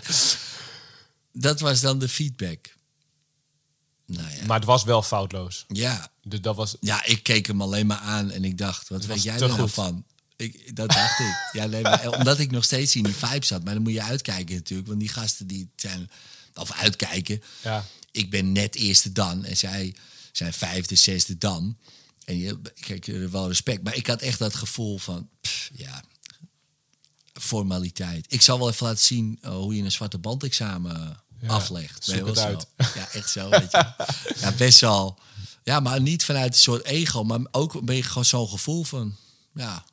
[1.32, 2.76] Dat was dan de feedback.
[4.06, 5.64] Nou ja, Maar het was wel foutloos.
[5.68, 6.76] ja, Dus dat was...
[6.80, 9.70] ja, ik keek hem alleen maar aan en ik dacht, wat weet jij er nou
[9.70, 10.04] van?
[10.40, 11.48] Ik, dat dacht ik.
[11.52, 13.64] Ja, nee, maar, omdat ik nog steeds in die vibe zat.
[13.64, 14.88] Maar dan moet je uitkijken natuurlijk.
[14.88, 16.10] Want die gasten die zijn...
[16.54, 17.42] Of uitkijken.
[17.62, 17.84] Ja.
[18.10, 19.44] Ik ben net eerste dan.
[19.44, 19.94] En zij
[20.32, 21.76] zijn vijfde, zesde dan.
[22.24, 23.82] En je, kijk, er wel respect.
[23.82, 25.28] Maar ik had echt dat gevoel van...
[25.40, 26.02] pff, ja,
[27.32, 28.26] formaliteit.
[28.28, 32.04] Ik zal wel even laten zien eh, hoe je een zwarte bandexamen Ja, aflegt.
[32.04, 32.60] zoek het zo.
[32.76, 33.48] Ja, echt zo.
[33.48, 33.92] Weet je.
[34.40, 35.18] Ja, best wel.
[35.64, 39.16] Ja, maar niet vanuit een soort ego, maar ook een beetje gewoon zo'n gevoel van,
[39.54, 39.84] ja,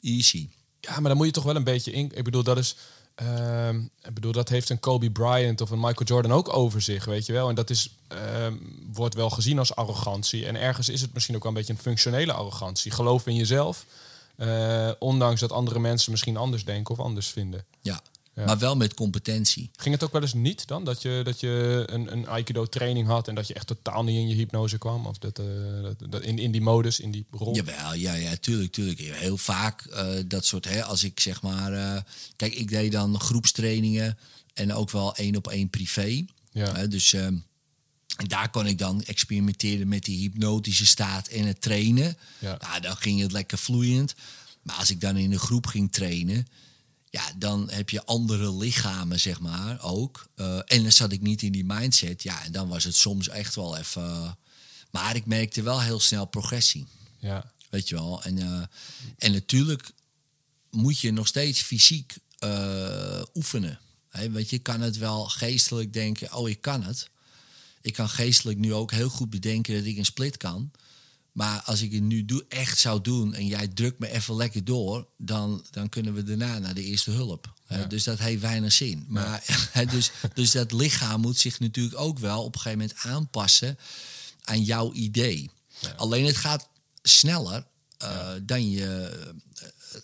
[0.00, 0.48] easy.
[0.80, 2.10] Ja, maar dan moet je toch wel een beetje in.
[2.14, 2.76] Ik bedoel, dat is.
[3.14, 7.04] ehm, ik bedoel, dat heeft een Kobe Bryant of een Michael Jordan ook over zich,
[7.04, 7.48] weet je wel.
[7.48, 8.54] En dat is, ehm,
[8.92, 10.46] wordt wel gezien als arrogantie.
[10.46, 12.90] En ergens is het misschien ook wel een beetje een functionele arrogantie.
[12.90, 13.84] Geloof in jezelf.
[14.36, 17.64] eh, ondanks dat andere mensen misschien anders denken of anders vinden.
[17.80, 18.00] Ja.
[18.40, 18.46] Ja.
[18.46, 19.70] Maar wel met competentie.
[19.76, 20.84] Ging het ook wel eens niet dan?
[20.84, 24.16] Dat je, dat je een, een Aikido training had en dat je echt totaal niet
[24.16, 25.06] in je hypnose kwam?
[25.06, 25.46] Of dat, eh,
[25.82, 27.54] dat, dat in, in die modus, in die rol?
[27.54, 28.98] Jawel, ja, ja, tuurlijk, tuurlijk.
[28.98, 31.72] Heel vaak eh, dat soort, hè, als ik zeg maar...
[31.72, 32.02] eh,
[32.36, 34.18] kijk, ik deed dan groepstrainingen
[34.54, 36.24] en ook wel één op één privé.
[36.52, 36.86] Ja.
[36.86, 37.36] Dus ehm,
[38.26, 42.16] daar kon ik dan experimenteren met die hypnotische staat en het trainen.
[42.38, 42.56] Ja.
[42.60, 44.14] Nou, dan ging het lekker vloeiend.
[44.62, 46.46] Maar als ik dan in een groep ging trainen...
[47.10, 50.28] Ja, dan heb je andere lichamen, zeg maar, ook.
[50.34, 52.22] Eh, en dan zat ik niet in die mindset.
[52.22, 54.38] Ja, en dan was het soms echt wel even...
[54.90, 56.86] maar ik merkte wel heel snel progressie.
[57.18, 57.52] Ja.
[57.70, 58.22] Weet je wel.
[58.22, 58.62] En, eh,
[59.18, 59.90] en natuurlijk
[60.70, 63.78] moet je nog steeds fysiek eh, oefenen.
[64.08, 67.10] Hè, je, je kan het wel geestelijk denken, oh, ik kan het.
[67.80, 70.70] Ik kan geestelijk nu ook heel goed bedenken dat ik een split kan.
[71.32, 74.64] Maar als ik het nu doe, echt zou doen en jij drukt me even lekker
[74.64, 77.52] door, dan, dan kunnen we daarna naar de eerste hulp.
[77.88, 79.04] Dus dat heeft weinig zin.
[79.08, 79.44] Maar,
[79.90, 83.78] dus, dus dat lichaam moet zich natuurlijk ook wel op een gegeven moment aanpassen
[84.44, 85.50] aan jouw idee.
[85.96, 86.68] Alleen het gaat
[87.02, 87.64] sneller
[87.98, 89.18] eh, dan je.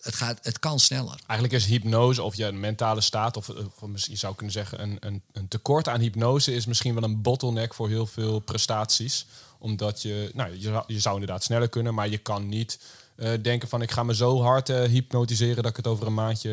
[0.02, 1.20] Het, gaat, het kan sneller.
[1.26, 4.82] Eigenlijk is hypnose of je een mentale staat, of, of misschien je zou kunnen zeggen,
[4.82, 9.26] een, een, een tekort aan hypnose is misschien wel een bottleneck voor heel veel prestaties.
[9.58, 12.78] Omdat je, nou, je, zou- je zou inderdaad sneller kunnen, maar je kan niet
[13.16, 16.14] eh, denken van ik ga me zo hard eh, hypnotiseren dat ik het over een
[16.14, 16.50] maandje,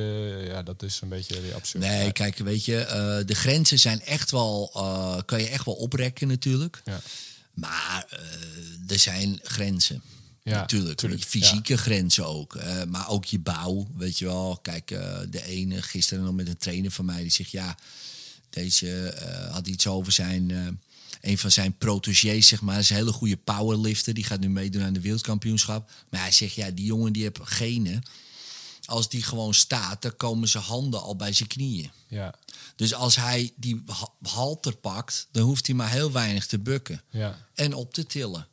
[0.47, 1.83] ja, dat is een beetje weer absurd.
[1.83, 4.71] Nee, kijk, weet je, eh, de grenzen zijn echt wel.
[4.73, 6.81] eh, kan je echt wel oprekken natuurlijk.
[6.85, 6.99] Ja.
[7.53, 8.19] Maar eh,
[8.91, 10.01] er zijn grenzen.
[10.43, 10.97] Ja, natuurlijk.
[10.99, 12.55] tuurlijk, fysieke grenzen ook.
[12.55, 14.59] Eh, maar ook je bouw, weet je wel.
[14.61, 17.75] Kijk, eh, de ene, gisteren nog met een trainer van mij, die zegt ja,
[18.49, 20.51] deze eh, had iets over zijn.
[21.23, 24.13] Een van zijn protégés, zeg maar, is een hele goede powerlifter.
[24.13, 25.91] Die gaat nu meedoen aan de wereldkampioenschap.
[26.09, 28.03] Maar hij zegt, ja, die jongen die heeft genen.
[28.85, 31.91] Als die gewoon staat, dan komen zijn handen al bij zijn knieën.
[32.07, 32.33] Ja,
[32.75, 37.01] Dus als hij die ha- halter pakt, dan hoeft hij maar heel weinig te bukken
[37.09, 38.47] ja, en op te tillen.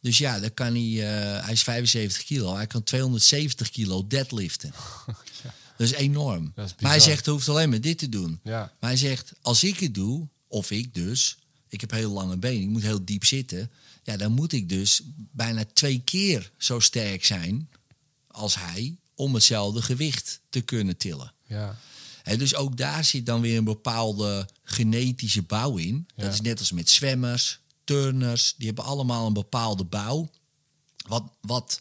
[0.00, 4.72] Dus ja, dan kan hij, eh, hij is 75 kilo, hij kan 270 kilo deadliften.
[5.76, 6.52] Dat is enorm.
[6.54, 8.40] Dat is maar hij zegt, hij hoeft alleen maar dit te doen.
[8.44, 8.72] ja.
[8.80, 11.36] Maar hij zegt, als ik het doe, of ik dus,
[11.74, 13.70] ik heb heel lange benen, ik moet heel diep zitten.
[14.02, 17.68] Ja, dan moet ik dus bijna twee keer zo sterk zijn
[18.26, 21.32] als hij om hetzelfde gewicht te kunnen tillen.
[21.46, 21.78] ja.
[22.22, 26.08] Hè, dus ook daar zit dan weer een bepaalde genetische bouw in.
[26.14, 26.24] Ja.
[26.24, 28.54] Dat is net als met zwemmers, turners.
[28.56, 30.30] Die hebben allemaal een bepaalde bouw.
[31.06, 31.80] Wat, wat,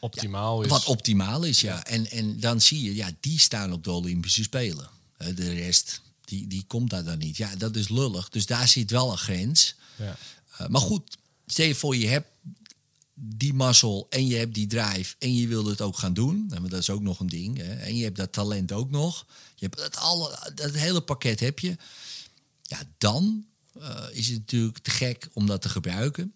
[0.00, 0.68] Optimaal is.
[0.68, 1.84] wat optimaal is, ja.
[1.84, 4.90] En, en dan zie je, ja, die staan op de Olympische Spelen.
[5.16, 6.00] De rest,
[6.32, 7.36] die, die komt daar dan niet.
[7.36, 8.28] Ja, dat is lullig.
[8.28, 9.74] Dus daar zit wel een grens.
[9.96, 10.16] ja.
[10.60, 11.16] Uh, maar goed,
[11.46, 12.28] stel je voor je hebt
[13.14, 16.46] die mazzel en je hebt die drive en je wil het ook gaan doen.
[16.48, 17.56] Nou, maar dat is ook nog een ding.
[17.58, 17.74] Hè?
[17.74, 19.26] En je hebt dat talent ook nog.
[19.54, 21.76] Je hebt dat, alle, dat hele pakket heb je.
[22.62, 23.44] Ja, dan
[23.78, 26.34] uh, is het natuurlijk te gek om dat te gebruiken.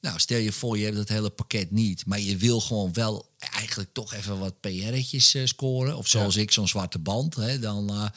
[0.00, 3.28] Nou, stel je voor je hebt dat hele pakket niet, maar je wil gewoon wel
[3.38, 5.96] eigenlijk toch even wat PR'tjes uh, scoren.
[5.96, 6.40] Of zoals Ja.
[6.40, 7.34] ik, zo'n zwarte band.
[7.34, 7.58] Hè?
[7.58, 8.08] Dan, uh,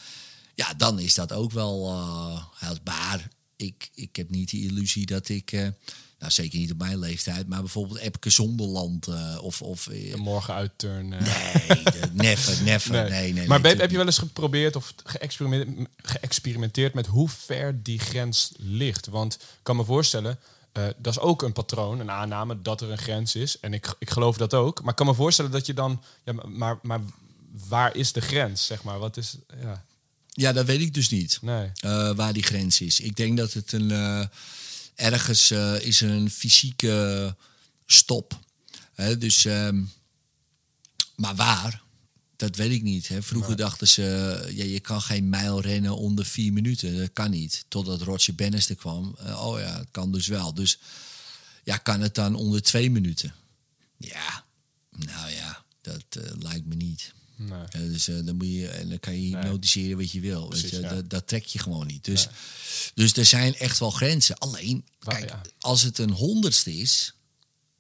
[0.58, 3.28] ja, dan is dat ook wel uh, haalbaar.
[3.56, 5.68] Ik, ik heb niet de illusie dat ik, uh,
[6.20, 9.62] nou zeker niet op mijn leeftijd, maar bijvoorbeeld Epke Zonderland uh, of...
[9.62, 11.24] of En morgen uitturnen.
[11.24, 11.84] Nee,
[12.28, 12.92] never, never.
[12.92, 13.10] Nee.
[13.10, 17.84] Nee, nee, maar nee, heb je wel eens geprobeerd of geëxperimenteerd, geëxperimenteerd met hoe ver
[17.84, 19.08] die grens ligt?
[19.08, 20.40] Want ik kan me voorstellen,
[20.74, 23.60] uh, dat is ook een patroon, een aanname dat er een grens is.
[23.60, 24.82] En ik, ik geloof dat ook.
[24.82, 27.02] Maar ik kan me voorstellen dat je dan, ja, maar, maar
[27.68, 28.66] waar is de grens?
[28.66, 29.86] Zeg maar, wat is, ja.
[30.38, 31.40] Ja, dat weet ik dus niet.
[31.42, 31.72] Nee.
[31.82, 33.00] Uh, waar die grens is.
[33.00, 33.90] Ik denk dat het een.
[33.90, 34.26] Uh,
[34.96, 37.36] ergens uh, is een fysieke
[37.86, 38.40] stop.
[38.94, 39.46] Hè, dus.
[39.46, 39.92] Um,
[41.16, 41.82] maar waar?
[42.36, 43.08] Dat weet ik niet.
[43.08, 43.24] Hè.
[43.24, 43.58] Vroeger nee.
[43.58, 44.04] dachten ze,
[44.54, 46.98] ja, je kan geen mijl rennen onder vier minuten.
[46.98, 47.66] Dat kan niet.
[47.68, 49.18] Totdat Roger Bannister kwam.
[49.20, 50.54] Oh ja, het kan dus wel.
[50.54, 50.80] Dus
[51.64, 53.34] ja, kan het dan onder twee minuten?
[53.98, 54.46] Ja,
[54.90, 57.16] nou ja, dat lijkt me niet.
[57.38, 57.90] Nee.
[57.90, 59.98] Dus uh, dan moet je en dan kan je hypnotiseren nee.
[59.98, 60.48] wat je wil.
[60.48, 60.90] Precies, je, ja.
[60.90, 62.06] dat, dat, trek je gewoon niet.
[62.06, 62.34] Dus, nee.
[62.94, 64.38] dus er zijn echt wel grenzen.
[64.38, 65.42] Alleen, kijk, ja.
[65.60, 67.14] als het een honderdste is,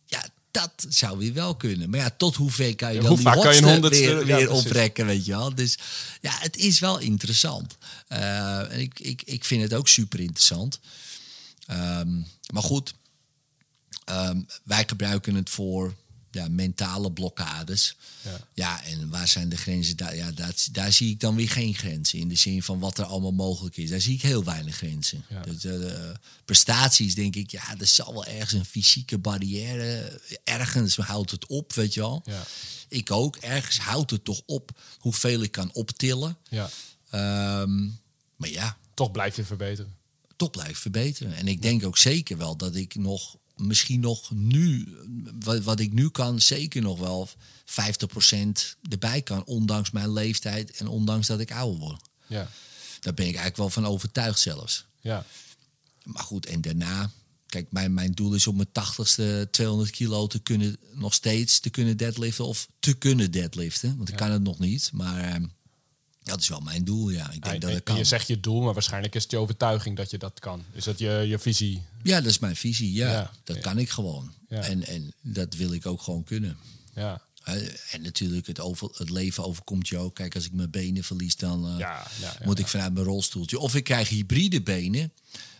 [0.05, 1.89] ja, dat zou weer wel kunnen.
[1.89, 4.51] Maar ja, tot hoe ver kan je dan hoe die kan je honderdste weer, weer
[4.51, 5.55] oprekken, weet je wel?
[5.55, 5.77] Dus
[6.21, 7.77] ja, het is wel interessant.
[8.09, 10.79] Uh, en ik, ik, ik vind het ook super interessant.
[11.71, 12.93] Um, maar goed,
[14.09, 15.95] um, wij gebruiken het voor
[16.31, 17.95] ja, mentale blokkades.
[18.21, 18.39] Ja.
[18.53, 19.97] ja, en waar zijn de grenzen?
[19.97, 22.19] Daar, ja, daar, daar zie ik dan weer geen grenzen.
[22.19, 23.89] In de zin van wat er allemaal mogelijk is.
[23.89, 25.25] Daar zie ik heel weinig grenzen.
[25.29, 25.45] Ja.
[25.63, 26.09] Uh,
[26.45, 30.21] prestaties denk ik, ja, er zal wel ergens een fysieke barrière.
[30.43, 32.21] Ergens houdt het op, weet je wel.
[32.25, 32.43] Ja.
[32.87, 33.35] Ik ook.
[33.35, 36.37] Ergens houdt het toch op hoeveel ik kan optillen.
[36.49, 36.69] Ja.
[37.61, 37.99] Um,
[38.35, 38.77] maar ja.
[38.93, 39.95] Toch blijf je verbeteren.
[40.35, 41.35] Toch blijf verbeteren.
[41.35, 44.87] En ik denk ook zeker wel dat ik nog misschien nog nu,
[45.39, 47.33] wat, wat ik nu kan, zeker nog wel 50%
[48.89, 49.45] erbij kan.
[49.45, 52.01] Ondanks mijn leeftijd en ondanks dat ik ouder word.
[52.27, 52.49] Ja.
[52.99, 54.85] Daar ben ik eigenlijk wel van overtuigd zelfs.
[55.01, 55.25] Ja.
[56.03, 57.11] Maar goed, en daarna,
[57.47, 61.69] kijk, mijn, mijn doel is om mijn 80ste 200 kilo te kunnen, nog steeds te
[61.69, 63.97] kunnen deadliften of te kunnen deadliften.
[63.97, 64.25] Want ik Ja.
[64.25, 65.47] kan het nog niet, maar uh,
[66.27, 67.25] dat is wel mijn doel, ja.
[67.31, 67.97] Ik denk En- dat ik kan.
[67.97, 70.63] je zegt je doel, maar waarschijnlijk is het je overtuiging dat je dat kan.
[70.71, 71.81] Is dat je, je visie?
[72.03, 73.11] Ja, dat is mijn visie, ja.
[73.11, 73.31] Ja.
[73.43, 73.61] Dat Ja.
[73.61, 74.33] kan ik gewoon.
[74.49, 74.61] Ja.
[74.61, 76.57] En, en dat wil ik ook gewoon kunnen.
[76.95, 77.21] Ja.
[77.91, 80.15] En natuurlijk, het, over, het leven overkomt je ook.
[80.15, 82.63] Kijk, als ik mijn benen verlies, dan eh, Ja, ja, ja, moet ja.
[82.63, 83.59] ik vanuit mijn rolstoeltje.
[83.59, 85.13] Of ik krijg hybride benen,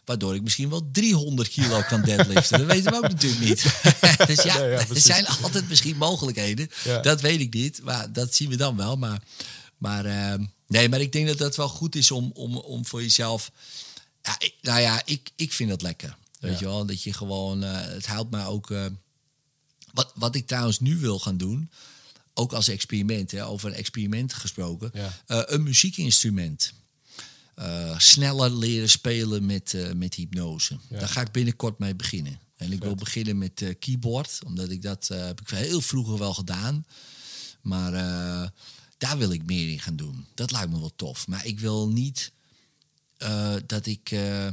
[0.06, 2.58] waardoor ik misschien wel 300 kilo kan deadliften.
[2.58, 3.62] dat weten we ook natuurlijk niet.
[4.27, 6.69] dus ja, Nee, er zijn altijd misschien mogelijkheden.
[7.01, 8.95] Dat weet ik niet, maar dat zien we dan wel.
[8.95, 9.21] Maar,
[9.77, 10.34] maar, eh,
[10.67, 13.51] nee, maar ik denk dat dat wel goed is om, om, om voor jezelf...
[14.23, 16.17] Ja, ik- nou ja, ik, ik vind dat lekker.
[16.39, 16.60] Weet Ja.
[16.60, 17.63] je wel, dat je gewoon...
[17.63, 18.71] eh, het houdt mij ook...
[18.71, 18.86] eh,
[19.93, 21.69] wat, wat ik trouwens nu wil gaan doen,
[22.34, 25.13] ook als experiment, hè, over een experiment gesproken, Ja.
[25.27, 26.73] eh, een muziekinstrument.
[27.97, 30.77] Sneller leren spelen met, met hypnose.
[30.89, 30.99] Ja.
[30.99, 32.39] Daar ga ik binnenkort mee beginnen.
[32.58, 36.86] En ik wil beginnen met keyboard, omdat ik dat heb ik heel vroeger wel gedaan.
[37.62, 37.93] Maar
[38.97, 40.25] daar wil ik meer in gaan doen.
[40.33, 41.27] Dat lijkt me wel tof.
[41.27, 42.31] Maar ik wil niet
[43.17, 44.47] eh, dat ik eh,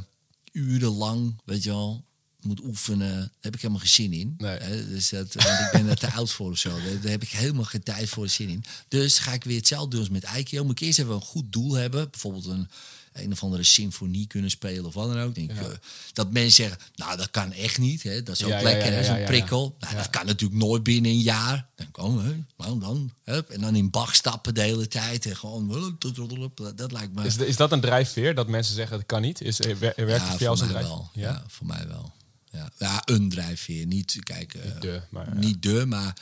[0.51, 2.03] urenlang, weet je wel,
[2.41, 3.17] moet oefenen.
[3.17, 4.35] Daar heb ik helemaal geen zin in.
[4.37, 4.57] Nee.
[4.57, 6.69] Hè, dus dat, want ik ben er te oud voor of zo.
[6.69, 8.63] Daar, daar heb ik helemaal geen tijd voor zin in.
[8.87, 10.63] Dus ga ik weer hetzelfde doen als met Aikio.
[10.63, 12.09] Moet ik eerst even een goed doel hebben.
[12.11, 12.69] Bijvoorbeeld een,
[13.15, 15.35] een of andere symfonie kunnen spelen of wat dan ook.
[15.35, 15.67] Denk, ik, eh,
[16.13, 18.03] dat mensen zeggen, nou dat kan echt niet.
[18.03, 18.23] Hè.
[18.23, 19.75] Dat is ook Ja, lekker, ja, ja, zo'n prikkel.
[19.79, 21.67] Nou, Dat kan natuurlijk nooit binnen een jaar.
[21.75, 23.11] Dan oh, hè, nou dan.
[23.23, 23.49] Hup.
[23.49, 25.25] En dan in Bach stappen de hele tijd.
[25.25, 27.25] En gewoon, dat, dat lijkt me...
[27.25, 29.41] Is, is dat een drijfveer dat mensen zeggen het kan niet?
[29.41, 30.95] Is, er werkt het voor jou als een mij drijfveer?
[30.95, 31.09] wel.
[31.13, 31.43] Ja?
[31.47, 32.13] voor mij wel.
[32.51, 33.85] Ja, ja een drijfveer.
[33.85, 36.13] Niet, kijk, eh, de, maar, niet de, maar,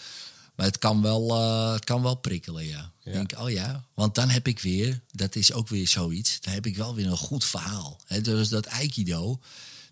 [0.56, 2.92] maar het, kan wel, eh, het kan wel prikkelen, ja.
[3.00, 3.12] Ja.
[3.12, 6.66] Denk, oh ja, want dan heb ik weer, dat is ook weer zoiets, dan heb
[6.66, 8.02] ik wel weer een goed verhaal.
[8.22, 9.40] Dus dat Aikido,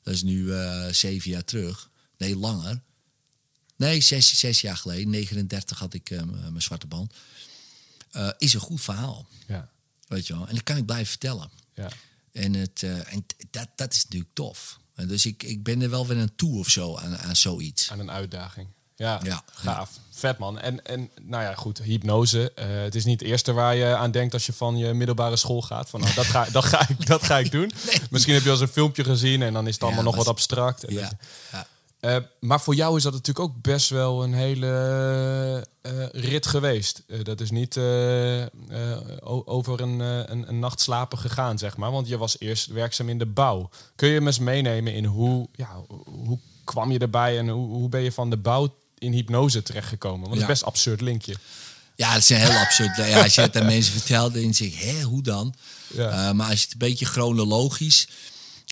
[0.04, 2.82] dat is nu eh, zeven jaar terug, nee, langer.
[3.76, 7.13] Nee, zes, zes jaar geleden, 39 had ik eh, mijn zwarte band.
[8.38, 9.69] Is een goed verhaal, Ja,
[10.08, 10.47] weet je wel.
[10.47, 11.50] En dat kan ik blijven vertellen.
[11.76, 11.89] ja.
[12.32, 14.80] En, het, en dat, dat is natuurlijk tof.
[14.95, 17.91] En dus ik, ik ben er wel weer aan toe of zo, aan, aan zoiets.
[17.91, 18.67] Aan een uitdaging.
[19.01, 19.43] Ja, Ja.
[19.53, 19.89] gaaf.
[20.09, 20.59] Vet man.
[20.59, 22.51] En, en nou ja, goed, hypnose.
[22.55, 25.35] Eh, het is niet het eerste waar je aan denkt als je van je middelbare
[25.35, 25.89] school gaat.
[25.89, 27.71] Van nou, dat ga, dat ga, ik, dat ga ik doen.
[28.09, 30.15] Misschien heb je al eens een filmpje gezien en dan is het allemaal Ja, nog
[30.15, 30.83] wat abstract.
[30.83, 31.11] En Ja.
[31.99, 34.67] Eh, maar voor jou is dat natuurlijk ook best wel een hele
[35.81, 37.03] eh, rit geweest.
[37.23, 37.77] Dat is niet
[39.45, 41.91] over een, een, een nacht slapen gegaan, zeg maar.
[41.91, 43.69] Want je was eerst werkzaam in de bouw.
[43.95, 45.69] Kun je me eens meenemen in hoe, ja,
[46.05, 50.19] hoe kwam je erbij en hoe, hoe ben je van de bouw in hypnose terechtgekomen?
[50.19, 51.35] Want dat is best een absurd linkje.
[51.95, 52.95] Ja, dat is een heel absurd.
[52.95, 55.53] Ja, als je het aan mensen vertelt, dan zeg je, hè, hoe dan?
[55.93, 56.09] Ja.
[56.27, 58.07] Eh, maar als je het een beetje chronologisch...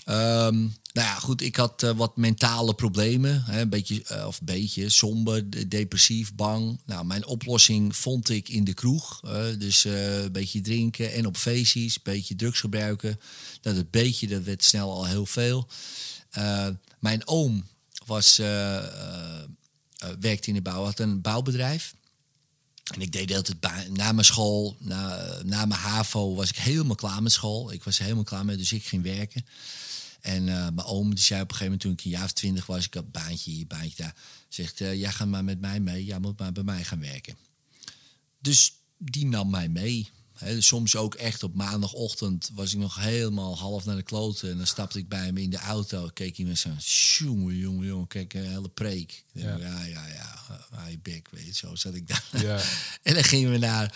[0.04, 0.58] ehm,
[0.92, 3.42] nou ja, goed, ik had eh, wat mentale problemen.
[3.46, 6.80] Hè, een beetje, eh, of een beetje, somber, de- depressief, bang.
[6.86, 9.20] Nou, mijn oplossing vond ik in de kroeg.
[9.58, 13.20] dus een beetje drinken en op feestjes, een beetje drugs gebruiken.
[13.60, 15.68] Dat het beetje, dat werd snel al heel veel.
[16.98, 17.66] Mijn oom
[18.06, 18.40] was,
[20.20, 21.94] werkte in de bouw, had een bouwbedrijf.
[22.94, 26.48] En ik deed de hele tijd bij- na mijn school, na, na mijn HAVO, was
[26.48, 27.72] ik helemaal klaar met school.
[27.72, 29.46] Ik was helemaal klaar mee, dus ik ging werken.
[30.20, 32.32] En eh, mijn oom die zei op een gegeven moment, toen ik een jaar of
[32.32, 34.14] twintig was, ik had een baantje hier, baantje daar.
[34.48, 37.36] Zegt, eh, jij gaat maar met mij mee, jij moet maar bij mij gaan werken.
[38.38, 40.10] Dus die nam mij mee.
[40.40, 44.50] Hè, soms ook echt op maandagochtend was ik nog helemaal half naar de kloten.
[44.50, 46.10] En dan stapte ik bij hem in de auto.
[46.14, 48.06] Keek hij met zo'n jongen, jongen, jongen.
[48.06, 49.24] Kijk, een hele preek.
[49.32, 49.56] Ja.
[49.56, 50.28] Ja, ja, ja.
[51.02, 51.54] bek, weet je.
[51.54, 52.24] Zo zat ik daar.
[52.42, 52.60] Ja.
[53.02, 53.94] en dan gingen we naar...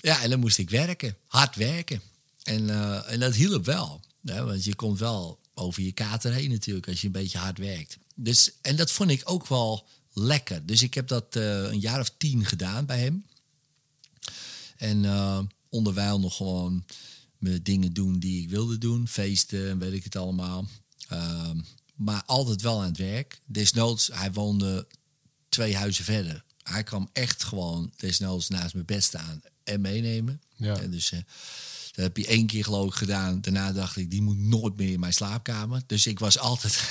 [0.00, 1.16] Ja, en dan moest ik werken.
[1.26, 2.00] Hard werken.
[2.42, 4.00] En, eh, en dat hielp wel.
[4.24, 7.58] Hè, want je komt wel over je kater heen natuurlijk als je een beetje hard
[7.58, 7.98] werkt.
[8.14, 10.66] Dus, en dat vond ik ook wel lekker.
[10.66, 13.26] Dus ik heb dat eh, een jaar of tien gedaan bij hem.
[14.76, 16.84] En eh, onderwijl nog gewoon
[17.38, 19.08] mijn dingen doen die ik wilde doen.
[19.08, 20.66] Feesten en weet ik het allemaal.
[21.08, 21.60] Ehm,
[21.94, 23.40] maar altijd wel aan het werk.
[23.46, 24.86] Desnoods, hij woonde
[25.48, 26.44] twee huizen verder.
[26.62, 30.40] Hij kwam echt gewoon desnoods naast mijn bed staan en meenemen.
[30.56, 30.76] Ja.
[30.76, 31.18] En dus eh,
[31.92, 33.40] dat heb je één keer geloof ik gedaan.
[33.40, 35.82] Daarna dacht ik, die moet nooit meer in mijn slaapkamer.
[35.86, 36.80] Dus ik was altijd...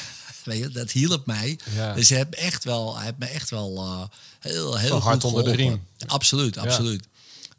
[0.71, 1.59] Dat hielp mij.
[1.75, 1.93] Ja.
[1.93, 4.03] Dus hij heeft, echt wel, hij heeft me echt wel eh,
[4.39, 5.83] heel, heel Wel hard goed onder de riem.
[6.05, 7.07] Absoluut, absoluut.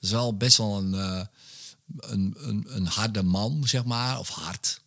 [0.01, 1.25] Is wel best wel een, eh,
[1.97, 4.19] een, een, een harde man, zeg maar.
[4.19, 4.81] Of hard.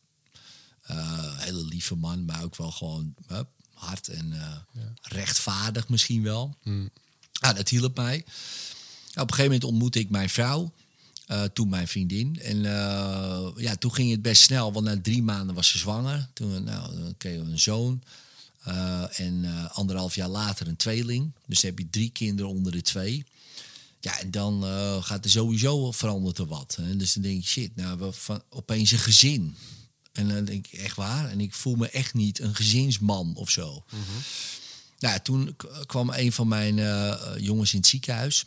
[0.82, 6.58] Eh, hele lieve man, maar ook wel gewoon hup, hard en eh, rechtvaardig misschien wel.
[7.40, 8.18] Ah, dat hielp mij.
[8.18, 8.26] Op
[9.16, 10.74] een gegeven moment ontmoette ik mijn vrouw.
[11.54, 12.40] toen mijn vriendin.
[12.42, 12.62] En
[13.58, 16.30] ja, toen ging het best snel, want na drie maanden was ze zwanger.
[16.34, 18.04] Toen nou, kregen we een zoon.
[19.12, 21.32] En anderhalf jaar later een tweeling.
[21.46, 23.26] Dus dan heb je drie kinderen onder de twee.
[24.02, 26.78] Ja, en dan eh, gaat er sowieso verandert er wat.
[26.82, 26.96] Hè?
[26.96, 29.56] Dus dan denk ik, shit, nou, we van, opeens een gezin.
[30.12, 31.30] En dan denk ik, echt waar?
[31.30, 33.86] En ik voel me echt niet een gezinsman of zo.
[35.00, 38.46] Nou, toen kwam een van mijn eh, jongens in het ziekenhuis.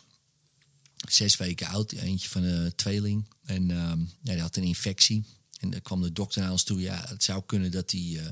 [1.09, 3.29] Zes weken oud, eentje van een tweeling.
[3.45, 5.25] En ehm, ja, die had een infectie.
[5.61, 6.81] En dan kwam de dokter naar ons toe.
[6.81, 8.27] Ja, het zou kunnen dat hij eh,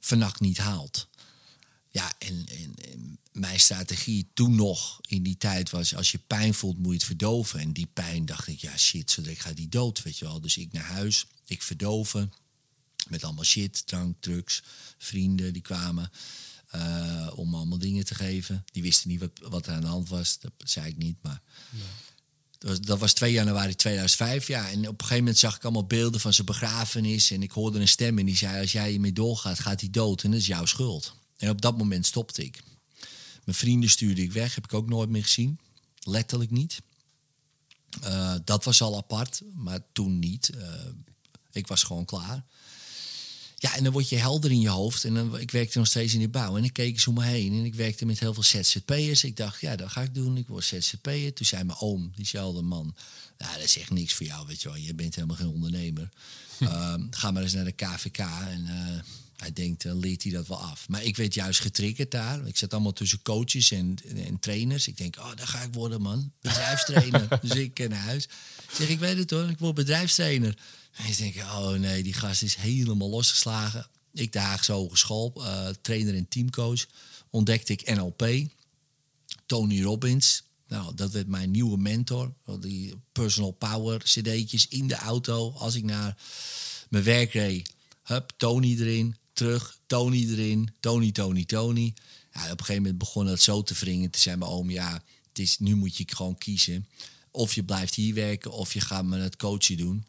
[0.00, 1.08] vannacht niet haalt.
[1.90, 5.94] Ja, en, en, en mijn strategie toen nog in die tijd was...
[5.94, 7.60] als je pijn voelt, moet je het verdoven.
[7.60, 10.40] En die pijn dacht ik, ja shit, zo direct gaat die dood, weet je wel.
[10.40, 12.32] Dus ik naar huis, ik verdoven.
[13.08, 14.62] Met allemaal shit, drank, drugs.
[14.98, 16.10] Vrienden die kwamen
[16.70, 18.64] eh, om allemaal dingen te geven.
[18.72, 20.38] Die wisten niet wat, wat er aan de hand was.
[20.38, 21.40] Dat zei ik niet, maar...
[22.58, 24.70] Dat was, dat was 2 januari 2005, ja.
[24.70, 27.30] En op een gegeven moment zag ik allemaal beelden van zijn begrafenis.
[27.30, 28.60] En ik hoorde een stem en die zei...
[28.60, 30.22] als jij hiermee doorgaat, gaat hij dood.
[30.22, 31.14] En dat is jouw schuld.
[31.40, 32.62] En op dat moment stopte ik.
[33.44, 34.54] Mijn vrienden stuurde ik weg.
[34.54, 35.58] Heb ik ook nooit meer gezien.
[35.98, 36.80] Letterlijk niet.
[38.02, 40.48] Eh, dat was al apart, maar toen niet.
[40.48, 40.86] Eh,
[41.52, 42.44] ik was gewoon klaar.
[43.56, 45.04] ja, en dan word je helder in je hoofd.
[45.04, 46.56] En dan, ik werkte nog steeds in de bouw.
[46.56, 47.52] En ik keek eens om me heen.
[47.52, 49.24] En ik werkte met heel veel ZZP'ers.
[49.24, 50.36] Ik dacht, ja, dat ga ik doen.
[50.36, 51.32] Ik word ZZP'er.
[51.32, 52.94] Toen zei mijn oom, diezelfde man...
[53.38, 54.76] Nou, dat is echt niks voor jou, weet je wel.
[54.76, 56.08] Je bent helemaal geen ondernemer.
[56.60, 58.18] Ehm, ga maar eens naar de KVK.
[58.18, 59.00] En uh,
[59.40, 60.88] hij denkt, dan leert hij dat wel af.
[60.88, 62.46] Maar ik werd juist getriggerd daar.
[62.46, 64.88] Ik zat allemaal tussen coaches en, en trainers.
[64.88, 66.32] Ik denk, oh, daar ga ik worden, man.
[66.40, 67.28] Bedrijfstrainer.
[67.42, 68.24] dus ik ken naar huis.
[68.24, 70.58] Ik zeg, ik weet het hoor, ik word bedrijfstrainer.
[70.92, 73.86] En ik denk, oh nee, die gast is helemaal losgeslagen.
[74.12, 76.86] Ik de Haagse Hogeschool, uh, trainer en teamcoach.
[77.30, 78.28] Ontdekte ik NLP.
[79.46, 80.42] Tony Robbins.
[80.68, 82.32] Nou, dat werd mijn nieuwe mentor.
[82.60, 85.52] Die personal power cd'tjes in de auto.
[85.56, 86.16] Als ik naar
[86.88, 87.74] mijn werk reed.
[88.02, 89.16] Hup, Tony erin.
[89.40, 90.70] Terug, Tony erin.
[90.80, 91.94] Tony, Tony, Tony.
[92.32, 94.10] Ja, op een gegeven moment begon het zo te wringen.
[94.10, 96.86] Toen zei mijn oom, ja, het is, nu moet je gewoon kiezen.
[97.30, 100.04] Of je blijft hier werken of je gaat met het coachen doen.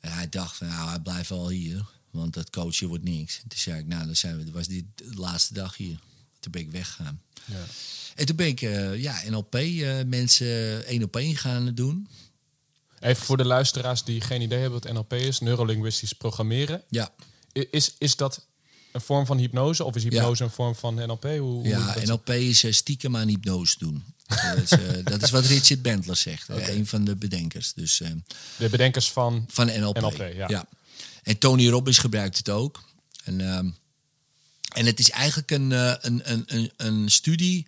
[0.00, 1.86] En hij dacht van, nou, hij blijft wel hier.
[2.10, 3.40] Want dat coachen wordt niks.
[3.48, 5.98] Toen zei ik, nou, dan zijn we, was dit de laatste dag hier.
[6.40, 7.22] Toen ben ik weggegaan.
[7.44, 7.64] Ja.
[8.14, 12.08] En toen ben ik uh, ja, NLP, uh, mensen één op één gaan doen.
[13.00, 16.82] Even voor de luisteraars die geen idee hebben wat NLP is, neurolinguistisch programmeren.
[16.88, 17.12] Ja.
[17.70, 18.46] Is, is dat
[18.92, 21.24] een vorm van hypnose of is hypnose een vorm van NLP?
[21.24, 24.04] Hoe, ja, NLP is uh, stiekem aan hypnose doen.
[24.26, 26.68] dat, is, uh, dat, is, wat Richard Bentler zegt, okay.
[26.68, 27.72] een van de bedenkers.
[27.72, 28.08] Dus, uh,
[28.56, 30.00] de bedenkers van, van NLP.
[30.00, 30.48] NLP ja.
[30.48, 30.66] ja.
[31.22, 32.82] En Tony Robbins gebruikt het ook.
[33.24, 33.40] En,
[34.72, 37.66] en het is eigenlijk een, een, een, een, studie,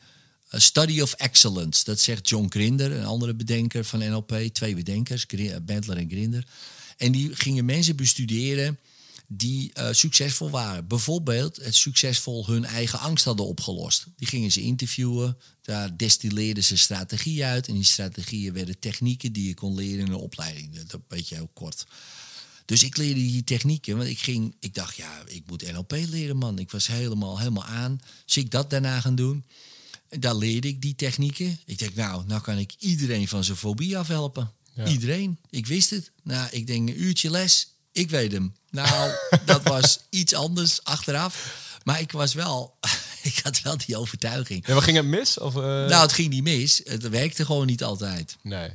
[0.49, 1.85] een study of excellence.
[1.85, 4.35] Dat zegt John Grinder, een andere bedenker van NLP.
[4.53, 5.27] Twee bedenkers,
[5.63, 6.47] Bentler en Grinder.
[6.97, 8.79] En die gingen mensen bestuderen
[9.27, 10.87] die uh, succesvol waren.
[10.87, 14.07] Bijvoorbeeld het succesvol hun eigen angst hadden opgelost.
[14.17, 17.69] Die gingen ze interviewen, daar destilleerden ze strategieën uit.
[17.69, 20.83] En die strategieën werden technieken die je kon leren in een opleiding.
[20.87, 21.87] Dat weet je heel kort.
[22.65, 26.37] Dus ik leerde die technieken, want ik ging, ik dacht, ja, ik moet NLP leren,
[26.37, 26.59] man.
[26.59, 28.01] Ik was helemaal, helemaal aan.
[28.25, 29.45] Dus ik dat daarna gaan doen.
[30.09, 31.59] En daar leerde ik die technieken.
[31.65, 34.53] Ik denk, nou, nou kan ik iedereen van zijn fobie afhelpen.
[34.75, 34.87] Ja.
[34.87, 35.39] Iedereen.
[35.51, 36.11] Ik wist het.
[36.23, 37.74] Nou, ik denk een uurtje les.
[37.95, 38.55] Ik weet hem.
[38.71, 39.13] Nou,
[39.45, 41.63] dat was iets anders achteraf.
[41.85, 42.79] Maar ik was wel,
[43.23, 44.67] ik had wel die overtuiging.
[44.67, 45.39] En wat ging het mis?
[45.39, 45.63] Of, uh...
[45.63, 46.81] Nou, het ging niet mis.
[46.85, 48.37] Het werkte gewoon niet altijd.
[48.43, 48.69] Nee.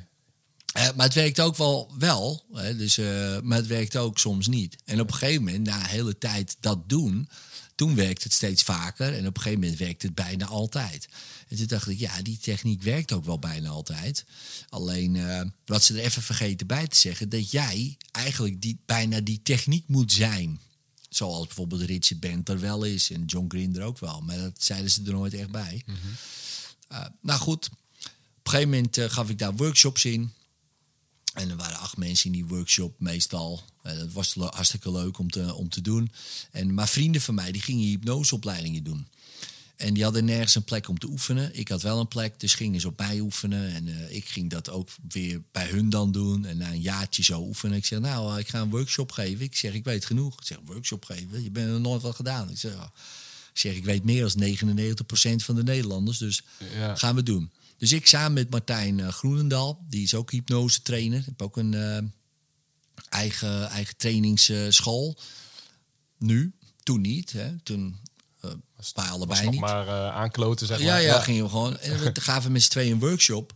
[0.77, 4.47] Uh, maar het werkt ook wel, wel hè, dus, uh, maar het werkt ook soms
[4.47, 4.75] niet.
[4.85, 7.29] En op een gegeven moment, na een hele tijd dat doen,
[7.75, 9.15] toen werkt het steeds vaker.
[9.15, 11.07] En op een gegeven moment werkt het bijna altijd.
[11.49, 14.25] En toen dacht ik, ja, die techniek werkt ook wel bijna altijd.
[14.69, 19.21] Alleen, uh, wat ze er even vergeten bij te zeggen, dat jij eigenlijk die, bijna
[19.21, 20.59] die techniek moet zijn.
[21.09, 24.21] Zoals bijvoorbeeld Richard Bent wel is en John Grinder ook wel.
[24.21, 25.83] Maar dat zeiden ze er nooit echt bij.
[25.85, 25.95] Mm
[27.21, 27.75] nou goed, op
[28.43, 30.31] een gegeven moment uh, gaf ik daar workshops in.
[31.33, 33.63] En er waren acht mensen in die workshop meestal.
[33.83, 36.11] Uh, dat was hartstikke leuk om te, om te doen.
[36.51, 39.07] En, maar vrienden van mij die gingen hypnoseopleidingen doen.
[39.79, 41.57] En die hadden nergens een plek om te oefenen.
[41.57, 43.73] Ik had wel een plek, dus gingen ze op mij oefenen.
[43.73, 46.45] En uh, ik ging dat ook weer bij hun dan doen.
[46.45, 47.77] En na een jaartje zo oefenen.
[47.77, 49.45] Ik zeg, nou, uh, ik ga een workshop geven.
[49.45, 50.37] Ik zeg, ik weet genoeg.
[50.39, 51.43] Ik zeg, workshop geven?
[51.43, 52.49] Je bent er nooit wat gedaan.
[52.49, 52.83] Ik zeg, oh.
[53.53, 54.55] ik, zeg ik weet meer dan
[55.41, 56.17] 99% van de Nederlanders.
[56.17, 56.95] Dus ja.
[56.95, 57.49] gaan we doen.
[57.77, 59.79] Dus ik samen met Martijn uh, Groenendal.
[59.89, 61.21] Die is ook hypnose trainer.
[61.25, 62.11] Heb ook een
[63.09, 65.17] eigen, eigen trainingsschool.
[66.17, 66.53] Nu,
[66.83, 67.31] toen niet.
[67.31, 67.57] Hè.
[67.63, 67.99] Toen
[68.45, 68.51] uh,
[68.93, 69.59] bij allebei nog niet.
[69.59, 70.87] maar uh, aankloten, zeg maar.
[70.87, 71.79] Ja, ja, gingen we gewoon.
[71.79, 73.53] En we gaven met z'n tweeën een workshop.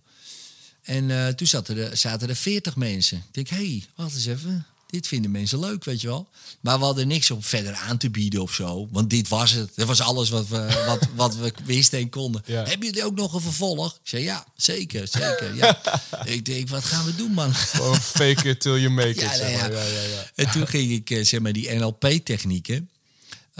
[0.82, 3.18] En uh, toen zaten er, zaten er 40 mensen.
[3.18, 4.66] Ik denk, hé, hey, wacht eens even.
[4.88, 6.30] Dit vinden mensen leuk, weet je wel.
[6.60, 8.88] Maar we hadden niks om verder aan te bieden of zo.
[8.92, 9.72] Want dit was het.
[9.76, 12.42] Dat was alles wat we, wat, wat we wisten en konden.
[12.46, 12.64] Ja.
[12.64, 13.94] Hebben jullie ook nog een vervolg?
[13.94, 15.56] Ik zei, ja, zeker, zeker.
[15.56, 15.82] Ja.
[16.26, 17.54] ik denk, wat gaan we doen, man?
[17.54, 19.20] Gewoon fake it till you make it.
[19.20, 19.72] Ja, zeg maar.
[19.72, 19.84] ja.
[19.84, 22.90] Ja, ja, En toen ging ik, zeg maar, die NLP-technieken...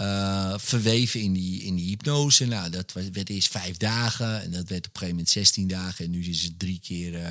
[0.00, 2.44] Uh, verweven in die, in die hypnose.
[2.44, 6.04] Nou, dat werd eerst vijf dagen en dat werd op een gegeven moment 16 dagen.
[6.04, 7.28] En nu is het drie keer, uh,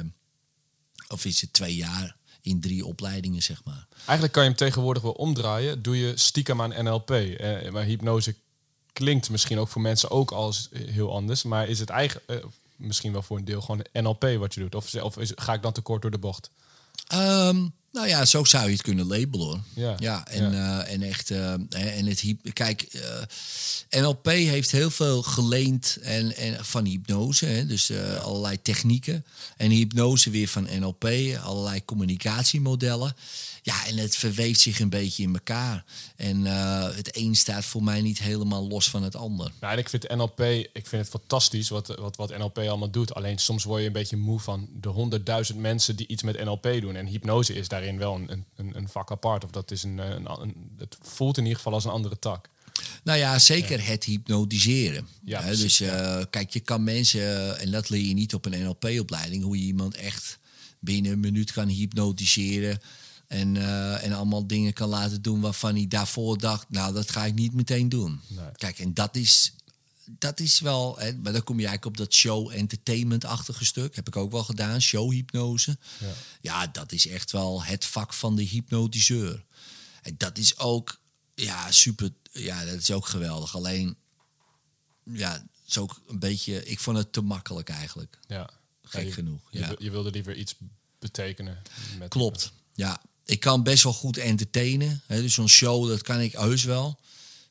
[1.08, 3.88] of is het twee jaar in drie opleidingen, zeg maar.
[3.96, 5.82] Eigenlijk kan je hem tegenwoordig wel omdraaien.
[5.82, 7.12] Doe je stiekem aan NLP.
[7.12, 8.36] Eh, maar hypnose
[8.94, 11.44] klinkt misschien ook voor mensen ook als heel anders.
[11.44, 12.38] Maar is het eigenlijk eh,
[12.76, 14.76] misschien wel voor een deel gewoon NLP wat je doet?
[14.76, 16.50] Of, of is, ga ik dan tekort door de bocht?
[17.14, 19.64] Um, nou ja, zo zou je het kunnen labelen.
[19.74, 20.86] Ja, ja en, ja.
[20.86, 21.30] Uh, en echt.
[21.30, 22.24] Uh, en het
[22.54, 27.92] kijk, uh, NLP heeft heel veel geleend en, en van hypnose, hè, dus
[28.22, 29.26] allerlei technieken.
[29.58, 31.06] En hypnose weer van NLP,
[31.44, 33.16] allerlei communicatiemodellen.
[33.62, 35.84] Ja, en het verweeft zich een beetje in elkaar.
[36.16, 36.46] En
[36.96, 39.52] het een staat voor mij niet helemaal los van het ander.
[39.60, 40.40] Nou, en ik vind NLP,
[40.74, 43.14] ik vind het fantastisch wat, wat, wat NLP allemaal doet.
[43.14, 46.64] Alleen soms word je een beetje moe van de honderdduizend mensen die iets met NLP
[46.82, 46.96] doen.
[46.96, 49.44] En hypnose is daar daarin wel een, een, een vak apart.
[49.44, 52.50] Of dat is een, een, een, het voelt in ieder geval als een andere tak.
[53.04, 55.08] Nou ja, zeker het hypnotiseren.
[55.24, 59.44] Ja, dus eh, kijk, je kan mensen, en dat leer je niet op een NLP-opleiding,
[59.44, 60.40] hoe je iemand echt
[60.80, 62.80] binnen een minuut kan hypnotiseren.
[63.28, 67.26] En, eh, en allemaal dingen kan laten doen waarvan hij daarvoor dacht, nou, dat ga
[67.26, 68.20] ik niet meteen doen.
[68.28, 68.46] Nee.
[68.56, 69.54] Kijk, en dat is,
[70.20, 73.96] dat is wel, hè, maar dan kom je eigenlijk op dat show-entertainment-achtige stuk.
[73.96, 75.78] Heb ik ook wel gedaan, showhypnose.
[76.00, 76.08] Ja.
[76.42, 79.44] Ja, dat is echt wel het vak van de hypnotiseur.
[80.02, 81.00] En dat is ook,
[81.36, 83.56] ja, super, ja, dat is ook geweldig.
[83.56, 83.96] Alleen,
[85.04, 88.20] ja, het is ook een beetje, ik vond het te makkelijk eigenlijk.
[88.28, 88.50] Ja.
[88.84, 89.76] Gek Ja, je- genoeg, Je, ja.
[89.78, 90.56] je wilde liever iets
[91.00, 91.62] betekenen.
[92.00, 93.02] Met Klopt, ja.
[93.26, 95.02] Ik kan best wel goed entertainen.
[95.06, 97.00] Hè, dus zo'n show, dat kan ik heus wel.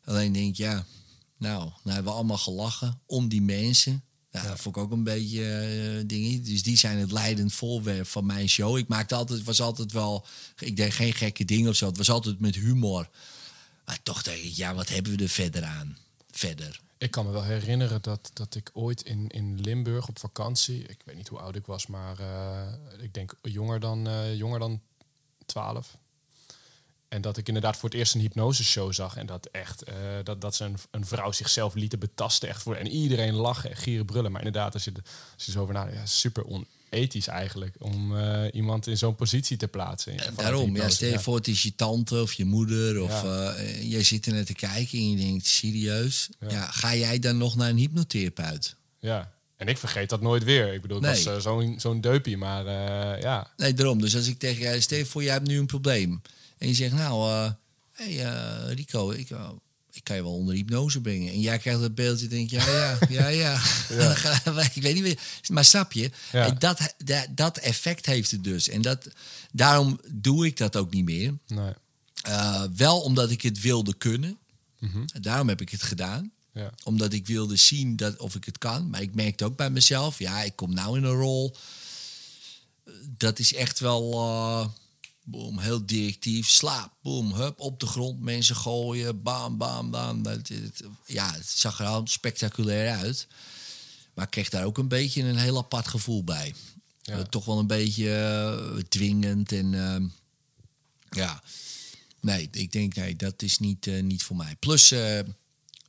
[0.04, 0.86] Alleen denk ik, ja,
[1.42, 4.02] nou, nou hebben we allemaal gelachen om die mensen.
[4.30, 6.44] Ja, dat vond ik ook een beetje eh dingen.
[6.44, 8.76] Dus die zijn het leidend voorwerp van mijn show.
[8.76, 10.26] Ik maakte altijd, was altijd wel,
[10.58, 11.86] ik deed geen gekke dingen of zo.
[11.86, 13.08] Het was altijd met humor.
[13.84, 15.98] Maar toch denk ik, ja, wat hebben we er verder aan?
[16.30, 16.80] Verder.
[16.98, 21.00] Ik kan me wel herinneren dat, dat ik ooit in, in Limburg op vakantie, ik
[21.04, 24.80] weet niet hoe oud ik was, maar eh, ik denk jonger dan, eh, jonger dan
[25.46, 25.96] 12.
[27.12, 29.16] En dat ik inderdaad voor het eerst een hypnoseshow zag.
[29.16, 29.94] En dat echt, eh,
[30.24, 32.48] dat, dat ze een, een vrouw zichzelf lieten betasten.
[32.48, 34.32] Echt voor, en iedereen lachen en gieren brullen.
[34.32, 34.92] Maar inderdaad, als je,
[35.34, 37.74] als je zo over nadenkt, ja, super onethisch eigenlijk.
[37.78, 40.12] Om eh, iemand in zo'n positie te plaatsen.
[40.18, 41.20] vanuit Daarom, ja, stel je Ja.
[41.20, 43.02] voor, het is je tante of je moeder.
[43.02, 43.52] Of Ja.
[43.52, 46.28] eh, jij zit er net te kijken en je denkt, serieus?
[46.48, 46.66] Ja.
[46.70, 48.76] Ga jij dan nog naar een hypnotherapeut?
[48.98, 49.32] Ja.
[49.56, 50.72] En ik vergeet dat nooit weer.
[50.74, 51.24] Ik bedoel, ik Nee.
[51.24, 52.36] was eh, zo'n zo'n deupie.
[52.36, 54.00] Maar eh, ja, Nee, daarom.
[54.00, 56.20] Dus als ik tegen jij, stel je voor, jij hebt nu een probleem.
[56.62, 57.50] En je zegt, nou, eh
[57.92, 59.48] hey, eh, Rico, ik, eh,
[59.92, 61.32] ik kan je wel onder hypnose brengen.
[61.32, 63.60] En jij krijgt dat beeldje, denk je, ja, ja, ja, ja.
[64.54, 65.18] We- ik weet niet meer.
[65.50, 66.10] Maar snap je?
[66.32, 66.50] Ja.
[66.50, 68.68] Dat, dat, dat effect heeft het dus.
[68.68, 69.08] En dat,
[69.52, 71.34] daarom doe ik dat ook niet meer.
[71.46, 71.72] nee.
[72.76, 74.38] Wel omdat ik het wilde kunnen.
[75.20, 76.30] Daarom heb ik het gedaan.
[76.52, 76.70] Ja.
[76.84, 78.90] Omdat ik wilde zien dat, of ik het kan.
[78.90, 81.56] Maar ik merkte ook bij mezelf, ja, ik kom nou in een rol.
[83.16, 84.20] Dat is echt wel
[85.24, 86.48] boom, heel directief.
[86.48, 90.22] Slaap, boom, hup, op de grond, mensen gooien, bam, bam, bam.
[91.06, 93.26] Ja, het zag er al spectaculair uit.
[94.14, 96.54] Maar ik kreeg daar ook een beetje een heel apart gevoel bij.
[97.02, 97.18] Ja.
[97.18, 100.06] Eh, toch wel een beetje eh, dwingend en ehm,
[101.10, 101.42] ja.
[102.20, 104.56] Nee, ik denk nee, dat is niet, eh, niet voor mij.
[104.56, 104.88] Plus,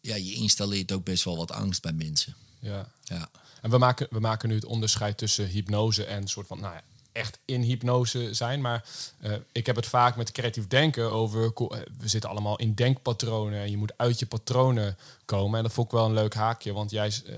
[0.02, 2.36] ja, je installeert ook best wel wat angst bij mensen.
[2.60, 2.92] ja.
[3.04, 3.30] Ja,
[3.62, 6.82] En we maken, we maken nu het onderscheid tussen hypnose en soort van, nou ja,
[7.14, 8.62] echt in hypnose zijn.
[8.62, 8.84] Maar
[9.20, 13.60] eh, ik heb het vaak met creatief denken over, eh, we zitten allemaal in denkpatronen
[13.60, 15.58] en je moet uit je patronen komen.
[15.58, 17.36] En dat vond ik wel een leuk haakje, want jij, eh,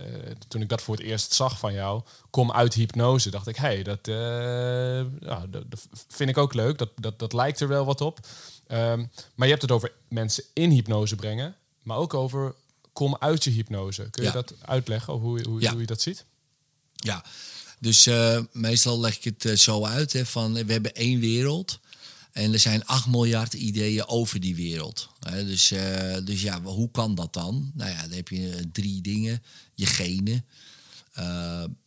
[0.47, 3.67] toen ik dat voor het eerst zag van jou, kom uit hypnose, dacht ik, hé,
[3.67, 4.05] hey, dat,
[5.19, 6.77] nou, dat, dat vind ik ook leuk.
[6.77, 8.19] Dat, dat, dat lijkt er wel wat op.
[8.67, 9.05] Ehm,
[9.35, 12.53] maar je hebt het over mensen in hypnose brengen, maar ook over
[12.93, 14.09] kom uit je hypnose.
[14.09, 14.33] Kun je Ja.
[14.33, 15.71] dat uitleggen, of hoe, hoe, Ja.
[15.71, 16.25] hoe je dat ziet?
[16.95, 17.23] ja.
[17.85, 21.79] Dus eh, meestal leg ik het eh, zo uit, hè, van we hebben één wereld.
[22.31, 25.09] En er zijn 8 miljard ideeën over die wereld.
[25.19, 27.71] Dus, eh, dus ja, hoe kan dat dan?
[27.73, 29.43] Nou ja, dan heb je drie dingen.
[29.73, 30.45] Je genen.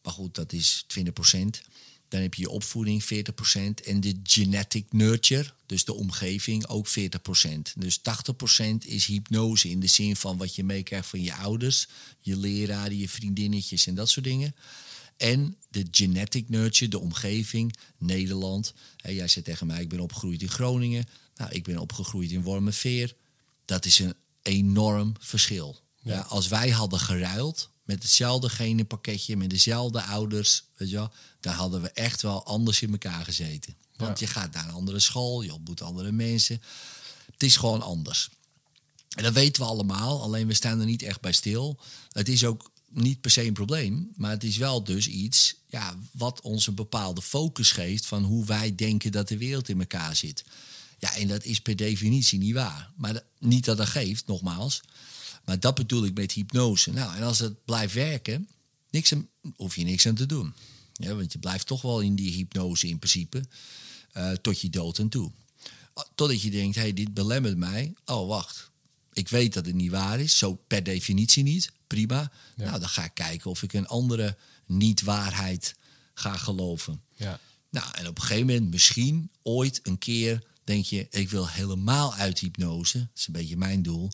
[0.03, 1.62] Maar goed, dat is 20%.
[2.09, 3.82] Dan heb je je opvoeding, 40%.
[3.84, 7.72] En de genetic nurture, dus de omgeving, ook 40%.
[7.76, 11.88] Dus 80% is hypnose in de zin van wat je meekrijgt van je ouders,
[12.20, 14.55] je leraren, je vriendinnetjes en dat soort dingen.
[15.19, 18.75] En de genetic nurture, de omgeving, Nederland.
[18.97, 21.09] Jij zei tegen mij, ik ben opgegroeid in Groningen.
[21.37, 23.14] Nou, ik ben opgegroeid in Wormerveer.
[23.64, 25.81] Dat is een enorm verschil.
[26.03, 26.21] Ja.
[26.21, 31.83] als wij hadden geruild met hetzelfde genenpakketje, met dezelfde ouders, weet je wel, dan hadden
[31.83, 33.75] we echt wel anders in elkaar gezeten.
[33.97, 34.27] Want Ja.
[34.27, 36.62] je gaat naar een andere school, je ontmoet andere mensen.
[37.33, 38.29] Het is gewoon anders.
[39.16, 41.79] En dat weten we allemaal, alleen we staan er niet echt bij stil.
[42.12, 45.99] Het is ook niet per se een probleem, maar het is wel dus iets ja,
[46.12, 50.16] wat ons een bepaalde focus geeft van hoe wij denken dat de wereld in elkaar
[50.16, 50.45] zit.
[50.99, 52.91] Ja, en dat is per definitie niet waar.
[52.97, 54.80] Maar niet dat dat geeft, nogmaals.
[55.45, 56.93] Maar dat bedoel ik met hypnose.
[56.93, 58.49] Nou, en als het blijft werken,
[58.91, 59.12] niks
[59.57, 60.55] hoef je niks aan te doen.
[60.93, 63.45] Ja, want je blijft toch wel in die hypnose in principe,
[64.12, 65.30] eh, tot je dood en toe.
[66.14, 67.95] Totdat je denkt, hey, dit belemmert mij.
[68.05, 68.70] Oh, wacht.
[69.12, 70.39] Ik weet dat het niet waar is.
[70.39, 71.72] Zo per definitie niet.
[71.89, 72.30] Prima.
[72.57, 74.36] Nou, dan ga ik kijken of ik een andere
[74.66, 75.74] niet-waarheid
[76.14, 77.03] ga geloven.
[77.14, 77.41] Ja.
[77.70, 82.14] Nou, en op een gegeven moment, misschien ooit een keer, denk je, ik wil helemaal
[82.14, 82.99] uit hypnose.
[82.99, 84.11] Dat is een beetje mijn doel.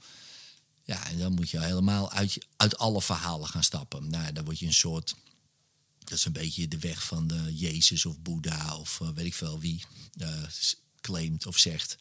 [0.85, 4.11] Ja, en dan moet je helemaal uit, uit alle verhalen gaan stappen.
[4.11, 5.15] Nou, dan word je een soort.
[5.99, 9.35] Dat is een beetje de weg van de Jezus of Boeddha of eh, weet ik
[9.35, 9.85] veel wie.
[10.19, 11.97] Eh, s- claimt of zegt.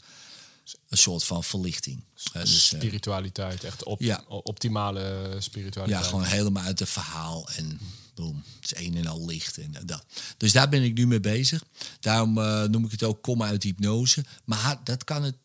[0.89, 2.03] Een soort van verlichting.
[2.33, 4.23] Dus, eh, Spiritualiteit, echt op, Ja.
[4.27, 6.03] optimale spiritualiteit.
[6.03, 7.79] ja, gewoon helemaal uit het verhaal en
[8.15, 10.05] boom, het is een en al licht en dat.
[10.37, 11.63] Dus daar ben ik nu mee bezig.
[11.99, 14.25] Daarom eh, noem ik het ook kom uit hypnose.
[14.43, 15.35] Maar dat kan het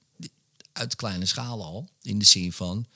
[0.72, 2.86] uit kleine schaal al, in de zin van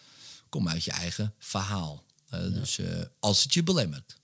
[0.49, 2.05] kom uit je eigen verhaal.
[2.29, 2.79] Eh, Dus
[3.20, 4.16] als het je belemmert,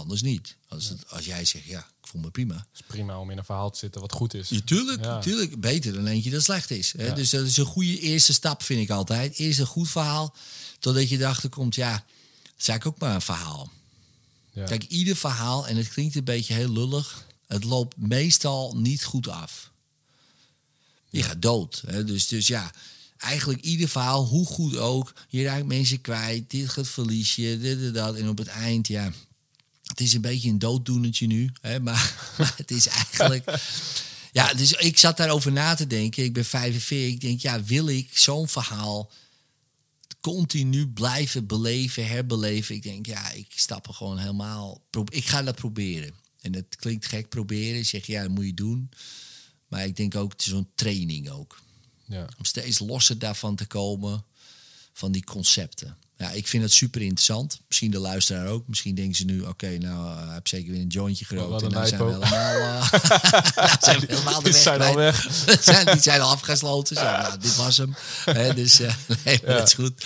[0.00, 0.56] anders niet.
[0.68, 2.54] Als, het, als jij zegt, ja, ik voel me prima.
[2.54, 4.48] Het is prima om in een verhaal te zitten wat goed is.
[4.48, 5.20] Ja, tuurlijk, Ja.
[5.20, 5.60] tuurlijk.
[5.60, 6.92] Beter dan eentje dat slecht is.
[6.96, 7.06] Hè?
[7.06, 7.14] Ja.
[7.14, 9.38] Dus dat is een goede eerste stap, vind ik altijd.
[9.38, 10.34] Eerst een goed verhaal,
[10.78, 13.70] totdat je erachter komt, ja, dat is eigenlijk ook maar een verhaal.
[14.52, 14.64] Ja.
[14.64, 19.28] Kijk, ieder verhaal, en het klinkt een beetje heel lullig, het loopt meestal niet goed
[19.28, 19.70] af.
[21.10, 21.82] Je gaat dood.
[21.86, 22.04] Hè?
[22.04, 22.72] Dus, dus ja,
[23.16, 27.78] eigenlijk ieder verhaal, hoe goed ook, je raakt mensen kwijt, dit gaat verlies je, dit
[27.78, 28.14] en dat.
[28.16, 29.12] En op het eind, ja,
[29.90, 31.80] het is een beetje een dooddoenertje nu, hè?
[31.80, 33.60] Maar, maar het is eigenlijk...
[34.32, 36.24] Ja, dus ik zat daarover na te denken.
[36.24, 37.12] Ik ben 45.
[37.12, 39.10] Ik denk, ja, wil ik zo'n verhaal
[40.20, 42.74] continu blijven beleven, herbeleven?
[42.74, 44.82] Ik denk, ja, ik stap er gewoon helemaal...
[45.08, 46.14] Ik ga dat proberen.
[46.40, 47.78] En dat klinkt gek, proberen.
[47.78, 48.90] Ik zeg, ja, dat moet je doen.
[49.68, 51.60] Maar ik denk ook, het is zo'n training ook.
[52.04, 52.28] Ja.
[52.38, 54.24] Om steeds losser daarvan te komen,
[54.92, 55.96] van die concepten.
[56.20, 57.60] Ja, ik vind het super interessant.
[57.68, 58.68] Misschien de luisteraar ook.
[58.68, 61.62] Misschien denken ze nu, oké, nou, eh, hij heeft zeker weer een jointje gerookt.
[61.62, 62.60] En nou zijn we helemaal,
[63.56, 65.28] nou zijn we helemaal de weg zijn al weg.
[65.60, 66.96] zijn, die zijn al afgesloten.
[66.96, 67.94] Zo, nou, dit was hem.
[68.54, 68.94] Dus eh,
[69.24, 70.04] nee, maar dat is goed.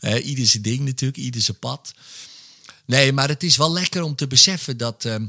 [0.00, 1.94] Eh, ieder zijn ding natuurlijk, ieder zijn pad.
[2.84, 5.26] Nee, maar het is wel lekker om te beseffen dat, ehm,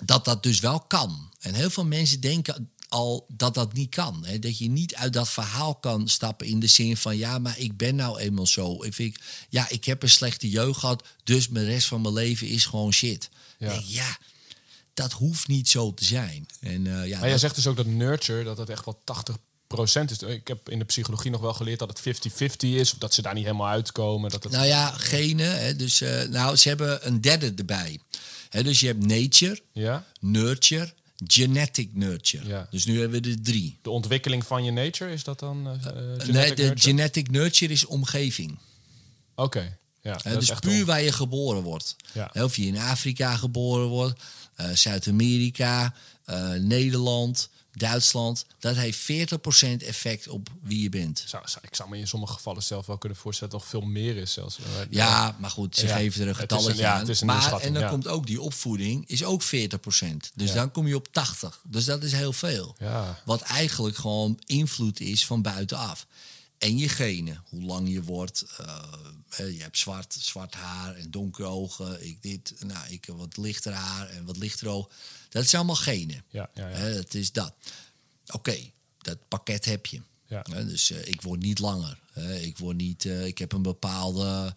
[0.00, 1.30] dat dat dus wel kan.
[1.40, 4.24] En heel veel mensen denken al dat dat niet kan.
[4.24, 4.38] Hè?
[4.38, 7.16] Dat je niet uit dat verhaal kan stappen in de zin van...
[7.16, 8.82] ja, maar ik ben nou eenmaal zo.
[8.84, 9.16] Ik vind,
[9.48, 11.04] ja, ik heb een slechte jeugd gehad...
[11.24, 13.28] dus mijn rest van mijn leven is gewoon shit.
[13.86, 14.18] Ja.
[14.94, 16.46] Dat hoeft niet zo te zijn.
[16.60, 20.10] En, eh, ja, Maar jij zegt dus ook dat nurture, dat dat echt wel 80%
[20.10, 20.18] is.
[20.18, 22.92] Ik heb in de psychologie nog wel geleerd dat het 50-50 is.
[22.92, 24.30] Of dat ze daar niet helemaal uitkomen.
[24.30, 24.52] Dat het...
[24.52, 25.60] Nou ja, genen.
[25.60, 27.98] Hè, dus, eh, nou, ze hebben een derde erbij.
[28.48, 30.04] Hè, dus je hebt nature, Ja?
[30.20, 30.92] nurture,
[31.26, 32.46] genetic nurture.
[32.46, 32.66] Ja.
[32.70, 33.78] Dus nu hebben we er drie.
[33.82, 36.80] De ontwikkeling van je nature, is dat dan eh, eh, nee, genetic de nurture?
[36.80, 38.58] genetic nurture is omgeving.
[39.34, 40.24] Oké, ja.
[40.24, 41.96] Is dus puur waar je geboren wordt.
[42.12, 42.30] Ja.
[42.32, 44.20] Of je in Afrika geboren wordt,
[44.54, 45.94] eh, Zuid-Amerika,
[46.24, 48.44] eh, Nederland, Duitsland.
[48.58, 51.22] Dat heeft 40% effect op wie je bent.
[51.26, 53.82] Zou, zou- ik zou me in sommige gevallen zelf wel kunnen voorstellen dat er nog
[53.82, 54.58] veel meer is zelfs.
[54.90, 57.08] Ja, maar goed, ze Ja, geven er een getalletje ja, aan.
[57.08, 60.32] een maar, en dan komt ook die opvoeding, is ook 40%.
[60.34, 61.60] Dus dan kom je op 80.
[61.64, 62.74] Dus dat is heel veel.
[62.78, 63.20] Ja.
[63.24, 66.06] Wat eigenlijk gewoon invloed is van buitenaf.
[66.62, 68.44] En je genen, hoe lang je wordt.
[68.56, 72.06] eh, je hebt zwart, zwart haar en donkere ogen.
[72.06, 74.90] Ik dit, nou, ik heb wat lichter haar en wat lichter oog.
[75.28, 76.24] Dat is allemaal genen.
[76.28, 76.92] Ja, ja, ja.
[76.94, 77.54] Dat is dat.
[78.26, 80.00] Oké, dat pakket heb je.
[80.26, 80.44] Ja.
[80.50, 81.98] Hè, dus eh, ik word niet langer.
[82.40, 83.04] Ik word niet.
[83.04, 84.54] eh, ik heb een bepaalde.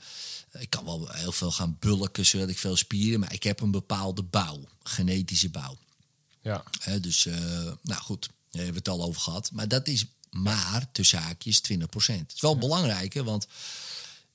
[0.51, 3.71] Ik kan wel heel veel gaan bulken zodat ik veel spieren, maar ik heb een
[3.71, 5.77] bepaalde bouw, genetische bouw.
[6.41, 6.63] ja.
[7.01, 7.25] Dus,
[7.81, 9.51] nou goed, daar hebben we het al over gehad.
[9.51, 11.81] Maar dat is maar tussen haakjes 20%.
[12.05, 13.47] Het is wel belangrijk, hè, want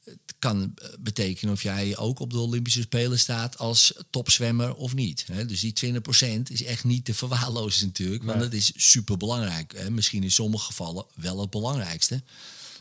[0.05, 5.25] het kan betekenen of jij ook op de Olympische Spelen staat als topzwemmer of niet.
[5.33, 5.47] Hè.
[5.47, 8.49] Dus die 20% is echt niet te verwaarlozen natuurlijk, want Nee.
[8.49, 9.89] dat is super belangrijk.
[9.91, 12.23] Misschien in sommige gevallen wel het belangrijkste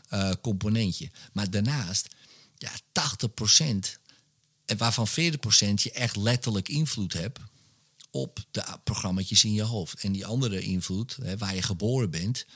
[0.08, 1.10] eh, componentje.
[1.32, 2.08] Maar daarnaast,
[2.56, 3.98] ja, 80%,
[4.64, 7.38] en waarvan 40% je echt letterlijk invloed hebt
[8.10, 10.00] op de programma's in je hoofd.
[10.00, 12.46] En die andere invloed, hè, waar je geboren bent,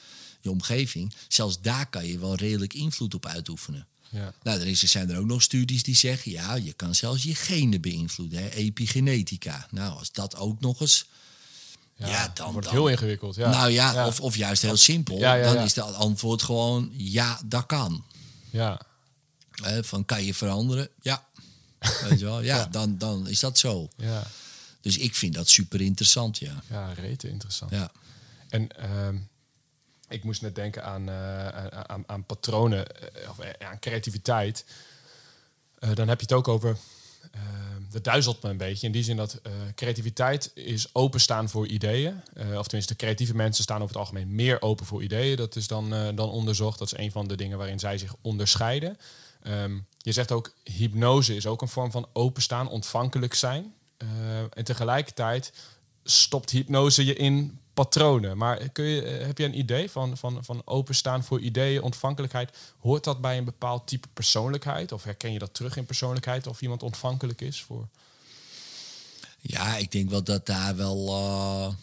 [0.45, 3.87] je omgeving, zelfs daar kan je wel redelijk invloed op uitoefenen.
[4.09, 4.33] Ja.
[4.43, 7.23] Nou, er, is, er zijn er ook nog studies die zeggen, ja, je kan zelfs
[7.23, 9.67] je genen beïnvloeden, hè, epigenetica.
[9.71, 11.07] Nou, als dat ook nog eens,
[11.97, 13.35] ja, dan wordt dan- heel ingewikkeld.
[13.35, 13.51] Ja.
[13.51, 14.07] nou ja, ja.
[14.07, 18.05] Of, of juist heel simpel, dan is het antwoord gewoon, ja, dat kan.
[18.51, 18.81] ja.
[19.81, 20.89] Van, kan je veranderen?
[21.03, 21.27] Ja.
[22.09, 22.41] Weet je wel?
[22.43, 22.67] Ja, Ja.
[22.67, 23.89] Dan, dan is dat zo.
[23.97, 24.27] Ja.
[24.81, 26.63] Dus ik vind dat super interessant, ja.
[26.71, 27.71] ja, rete interessant.
[27.71, 27.91] ja.
[28.49, 29.17] En ehm,
[30.09, 31.49] ik moest net denken aan, eh,
[31.83, 34.65] aan- aan, patronen, eh, of eh, aan creativiteit.
[35.95, 36.77] Dan heb je het ook over.
[37.91, 38.87] dat duizelt me een beetje.
[38.87, 39.41] In die zin dat
[39.75, 42.23] creativiteit is openstaan voor ideeën.
[42.57, 45.37] Of tenminste, creatieve mensen staan over het algemeen meer open voor ideeën.
[45.37, 46.79] Dat is dan, dan onderzocht.
[46.79, 48.99] Dat is een van de dingen waarin zij zich onderscheiden.
[49.43, 53.75] Ehm, je zegt ook, hypnose is ook een vorm van openstaan, ontvankelijk zijn.
[54.51, 55.53] En tegelijkertijd
[56.05, 58.37] stopt hypnose je in patronen.
[58.37, 62.57] Maar kun je, eh, heb je een idee van, van, van openstaan voor ideeën, ontvankelijkheid?
[62.79, 64.93] Hoort dat bij een bepaald type persoonlijkheid?
[64.93, 66.47] Of herken je dat terug in persoonlijkheid?
[66.47, 67.89] Of iemand ontvankelijk is voor...
[69.41, 71.09] Ja, ik denk wel dat daar wel.
[71.09, 71.75] eh,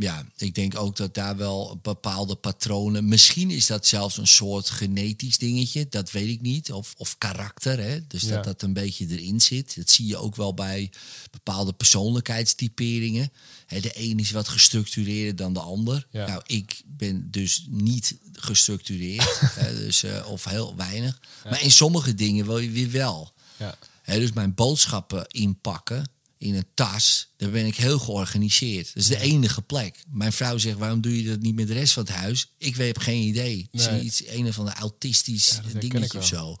[0.00, 3.08] ja, ik denk ook dat daar wel bepaalde patronen.
[3.08, 6.72] Misschien is dat zelfs een soort genetisch dingetje, dat weet ik niet.
[6.72, 8.06] Of, of karakter, hè?
[8.06, 8.28] dus Ja.
[8.28, 9.76] dat dat een beetje erin zit.
[9.76, 10.90] Dat zie je ook wel bij
[11.30, 13.32] bepaalde persoonlijkheidstyperingen.
[13.66, 16.06] Hè, de een is wat gestructureerder dan de ander.
[16.10, 16.26] Ja.
[16.26, 21.20] Nou, ik ben dus niet gestructureerd, hè, dus, eh, of heel weinig.
[21.44, 23.32] Maar in sommige dingen wil je weer wel.
[23.56, 23.78] Ja.
[24.02, 26.04] Hè, dus mijn boodschappen inpakken
[26.38, 28.86] in een tas, daar ben ik heel georganiseerd.
[28.86, 30.04] Dat is de enige plek.
[30.08, 32.50] Mijn vrouw zegt, waarom doe je dat niet met de rest van het huis?
[32.58, 33.68] Ik weet, heb geen idee.
[33.70, 36.56] Het is iets, een of ander autistisch Ja, ik dingetje of zo.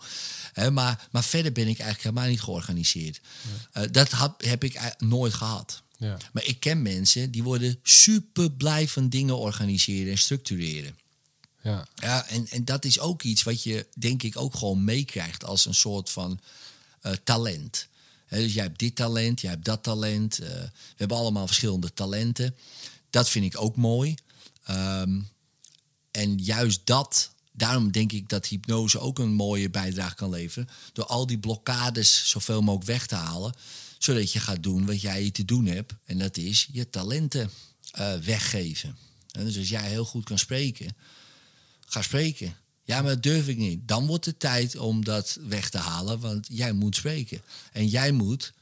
[0.72, 3.20] Maar, maar verder ben ik eigenlijk helemaal niet georganiseerd.
[3.72, 5.82] Eh, dat had, heb ik nooit gehad.
[5.96, 6.16] Ja.
[6.32, 10.98] Maar ik ken mensen die worden super blij van dingen organiseren en structureren.
[11.62, 11.86] Ja.
[11.94, 15.66] Ja, en, en dat is ook iets wat je denk ik ook gewoon meekrijgt als
[15.66, 16.40] een soort van
[17.00, 17.88] eh, talent.
[18.28, 20.38] Dus jij hebt dit talent, jij hebt dat talent.
[20.38, 22.56] eh, we hebben allemaal verschillende talenten.
[23.10, 24.14] Dat vind ik ook mooi.
[24.64, 25.20] Ehm,
[26.10, 30.68] en juist dat, daarom denk ik dat hypnose ook een mooie bijdrage kan leveren.
[30.92, 33.54] Door al die blokkades zoveel mogelijk weg te halen.
[33.98, 35.92] Zodat je gaat doen wat jij te doen hebt.
[36.04, 37.50] En dat is je talenten
[37.90, 38.96] eh, weggeven.
[39.32, 40.96] En dus als jij heel goed kan spreken,
[41.86, 42.56] ga spreken.
[42.88, 43.88] Ja, maar dat durf ik niet.
[43.88, 47.40] Dan wordt het tijd om dat weg te halen, want jij moet spreken.
[47.72, 48.52] En jij moet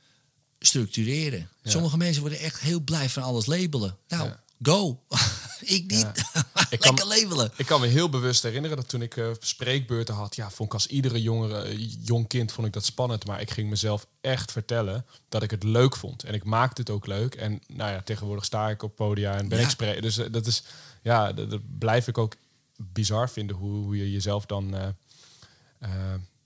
[0.58, 1.48] structureren.
[1.64, 3.96] Sommige mensen worden echt heel blij van alles labelen.
[4.08, 4.40] Nou, Ja.
[4.62, 5.02] go.
[5.60, 6.06] ik niet.
[6.70, 7.52] Ik kan- Lekker labelen.
[7.56, 10.74] Ik kan me heel bewust herinneren dat toen ik eh, spreekbeurten had, ja, vond ik
[10.74, 13.26] als iedere jongere, eh, jong kind vond ik dat spannend.
[13.26, 16.22] Maar ik ging mezelf echt vertellen dat ik het leuk vond.
[16.22, 17.34] En ik maakte het ook leuk.
[17.34, 20.02] En nou ja, tegenwoordig sta ik op podia en ben ik spreek.
[20.02, 20.62] Dus eh, dat is,
[21.02, 22.34] ja, dat, dat blijf ik ook
[22.76, 24.88] bizar vinden hoe, hoe je jezelf dan, eh,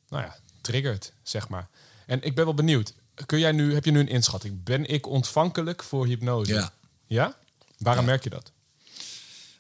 [0.09, 1.69] nou ja, triggert, zeg maar.
[2.07, 2.95] En ik ben wel benieuwd.
[3.27, 4.63] Kun jij nu, heb je nu een inschatting?
[4.63, 6.53] Ben ik ontvankelijk voor hypnose?
[6.53, 6.73] Ja.
[7.07, 7.37] Ja?
[7.79, 8.11] Waarom Ja.
[8.11, 8.53] merk je dat?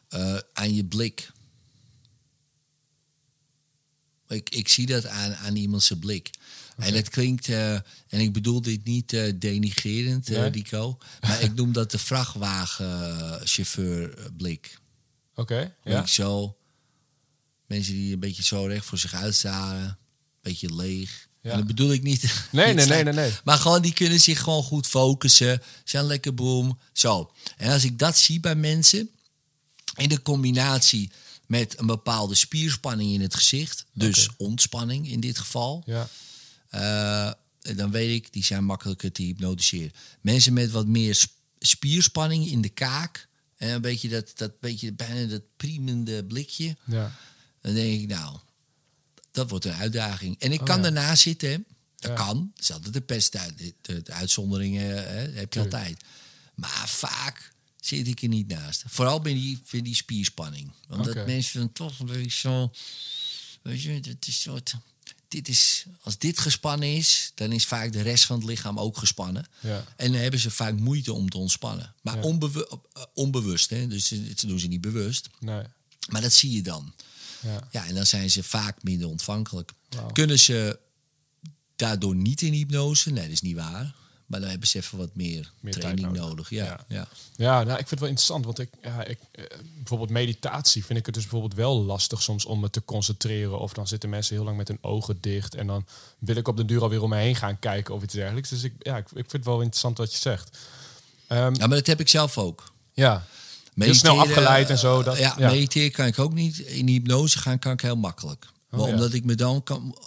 [0.09, 1.31] Eh, aan je blik.
[4.29, 6.31] Ik, ik zie dat aan, aan iemand zijn blik.
[6.77, 10.51] En het klinkt, en ik bedoel dit niet eh, denigerend, Nee.
[10.51, 10.99] Rico.
[11.27, 14.79] Maar ik noem dat de vrachtwagenchauffeur-blik.
[15.35, 15.75] Oké, Ja.
[15.93, 16.07] ja.
[16.07, 16.57] Zo,
[17.71, 19.85] mensen die een beetje zo recht voor zich uitstaren.
[19.87, 19.97] Een
[20.43, 21.29] beetje leeg.
[21.43, 21.51] Ja.
[21.51, 22.23] En dat bedoel ik niet.
[22.53, 23.33] Nee, niet nee, nee, nee, nee.
[23.45, 25.63] Maar gewoon, die kunnen zich gewoon goed focussen.
[25.85, 26.79] Zijn lekker boom.
[26.93, 27.33] Zo.
[27.57, 29.11] En als ik dat zie bij mensen,
[29.97, 31.11] in de combinatie
[31.47, 36.09] met een bepaalde spierspanning in het gezicht, dus ontspanning in dit geval, Ja.
[36.69, 37.33] eh,
[37.77, 39.93] dan weet ik, die zijn makkelijker te hypnotiseren.
[40.21, 44.93] Mensen met wat meer sp- spierspanning in de kaak, en een beetje dat, dat beetje
[44.93, 47.17] bijna dat priemende blikje, Ja.
[47.61, 48.39] Dan denk ik, nou,
[49.31, 50.39] dat wordt een uitdaging.
[50.39, 50.83] En ik Oh, kan ja.
[50.83, 51.65] daarna zitten,
[51.97, 52.17] dat Ja.
[52.17, 52.51] kan.
[52.55, 53.33] Dat is altijd de pest.
[53.33, 56.03] De, de- de uitzonderingen hè, heb je altijd.
[56.55, 58.83] Maar vaak zit ik er niet naast.
[58.87, 60.73] Vooral bij die, bij die spierspanning.
[60.89, 61.25] Omdat Oké.
[61.27, 62.73] mensen dan toch een beetje zo...
[63.63, 64.75] Weet je, het is soort...
[65.29, 68.97] Dit is, als dit gespannen is, dan is vaak de rest van het lichaam ook
[68.99, 69.47] gespannen.
[69.61, 69.85] Ja.
[69.97, 71.95] En dan hebben ze vaak moeite om te ontspannen.
[72.01, 72.23] Maar Ja.
[72.23, 73.87] onbewu- eh, onbewust, hè?
[73.87, 75.29] dus ze ze doen ze niet bewust.
[75.41, 75.63] Nee.
[76.09, 76.95] Maar dat zie je dan.
[77.43, 77.69] Ja.
[77.71, 79.73] Ja, en dan zijn ze vaak minder ontvankelijk.
[80.13, 80.79] Kunnen ze
[81.77, 83.11] daardoor niet in hypnose?
[83.11, 83.95] Nee, dat is niet waar.
[84.27, 86.23] Maar dan hebben ze even wat meer, training nodig.
[86.23, 86.51] nodig.
[86.51, 86.79] Ja, Ja.
[86.89, 87.09] ja.
[87.37, 89.45] Ja, nou, ik vind het wel interessant, want ik, ja, ik, eh,
[89.77, 93.59] bijvoorbeeld meditatie vind ik het dus bijvoorbeeld wel lastig soms om me te concentreren.
[93.61, 95.87] Of dan zitten mensen heel lang met hun ogen dicht en dan
[96.19, 98.49] wil ik op de duur alweer om me heen gaan kijken of iets dergelijks.
[98.49, 100.59] Dus ik, ja, ik, ik vind het wel interessant wat je zegt.
[101.27, 102.73] Ehm, Ja, maar dat heb ik zelf ook.
[102.93, 103.27] ja,
[103.75, 105.03] heel snel Mediteren, afgeleid en zo.
[105.03, 105.51] Dat, ja, ja.
[105.51, 106.59] mediteren kan ik ook niet.
[106.59, 108.53] In hypnose gaan kan ik heel makkelijk.
[108.71, 108.93] Maar Oh, ja.
[108.95, 109.99] Omdat ik me dan kan...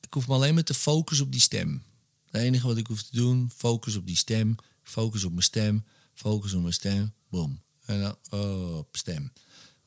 [0.00, 1.82] Ik hoef me alleen maar te focussen op die stem.
[2.30, 4.56] Het enige wat ik hoef te doen, focus op die stem.
[4.82, 5.84] Focus op mijn stem.
[6.14, 7.12] Focus op mijn stem.
[7.30, 7.60] Boom.
[7.84, 9.32] En dan oh, op stem.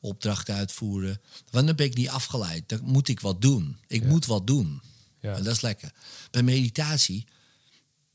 [0.00, 1.20] Opdrachten uitvoeren.
[1.50, 2.68] Want dan ben ik niet afgeleid.
[2.68, 3.76] Dan moet ik wat doen.
[3.86, 4.08] Ik Ja.
[4.08, 4.80] moet wat doen.
[5.20, 5.34] Ja.
[5.36, 5.92] En dat is lekker.
[6.30, 7.24] Bij meditatie,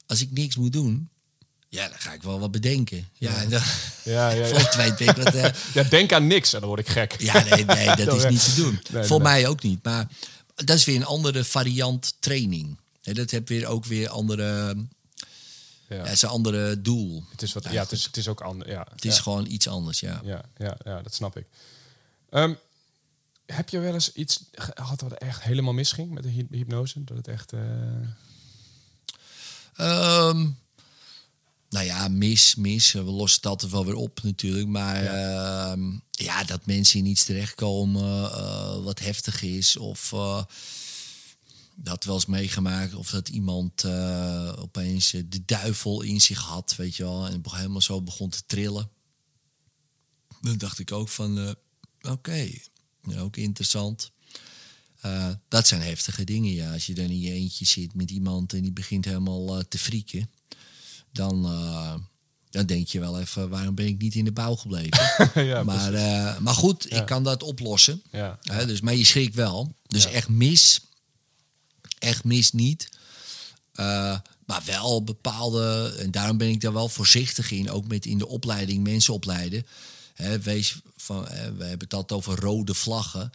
[0.05, 1.09] als ik niks moet doen...
[1.76, 3.07] Ja, dan ga ik wel wat bedenken.
[3.13, 3.61] Ja, en dan...
[4.03, 4.86] Ja, ja, ja.
[4.97, 5.34] ik wat...
[5.34, 7.21] eh, ja, denk aan niks en dan word ik gek.
[7.21, 8.30] ja, nee, nee dat is Ja.
[8.30, 8.82] niet te doen.
[8.91, 9.28] Nee, Voor nee.
[9.32, 9.84] mij ook niet.
[9.84, 10.07] Maar
[10.55, 12.78] dat is weer een andere variant training.
[13.01, 14.76] Hè, dat heb weer ook weer andere...
[15.89, 15.95] Ja.
[15.95, 17.23] Ja, is een andere doel.
[17.32, 18.69] Het is, wat, ja, het is, het is ook anders.
[18.71, 19.21] Ja, Het is ja.
[19.21, 20.21] gewoon iets anders, ja.
[20.23, 21.45] Ja, ja, ja, dat snap ik.
[22.30, 22.53] Ehm,
[23.45, 27.03] heb je wel eens iets gehad wat echt helemaal misging met de hy- hypnose?
[27.03, 27.53] Dat het echt...
[27.53, 27.59] eh,
[29.76, 30.47] Ehm,
[31.76, 32.91] nou ja, mis, mis.
[32.91, 34.67] We lossen het altijd wel weer op natuurlijk.
[34.67, 39.78] Maar ehm, ja, dat mensen in iets terechtkomen eh, wat heftig is.
[39.78, 40.43] Of eh,
[41.76, 42.93] dat wel eens meegemaakt.
[42.93, 47.28] Of dat iemand eh, opeens de duivel in zich had, weet je wel.
[47.28, 48.89] En helemaal zo begon te trillen.
[50.41, 51.55] dan dacht ik ook van,
[52.01, 52.49] oké,
[53.01, 54.11] ja, ook interessant.
[55.47, 56.73] Dat zijn heftige dingen, ja.
[56.73, 60.30] Als je dan in je eentje zit met iemand en die begint helemaal te frieken,
[61.16, 61.93] dan, eh,
[62.49, 65.32] dan denk je wel even, waarom ben ik niet in de bouw gebleven?
[65.45, 68.01] ja, maar, eh, maar goed, ik kan dat oplossen.
[68.11, 68.39] Ja.
[68.41, 69.76] Hè, dus, maar je schrikt wel.
[69.88, 70.82] Dus echt mis,
[71.99, 72.89] echt mis niet.
[73.74, 78.18] Eh, maar wel bepaalde, en daarom ben ik daar wel voorzichtig in, ook met in
[78.18, 79.66] de opleiding mensen opleiden.
[80.13, 81.30] Hè, wees van, we
[81.63, 83.32] hebben het altijd over rode vlaggen.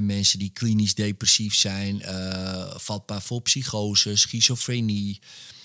[0.00, 5.20] Mensen die klinisch depressief zijn, eh, vatbaar voor psychose, schizofrenie.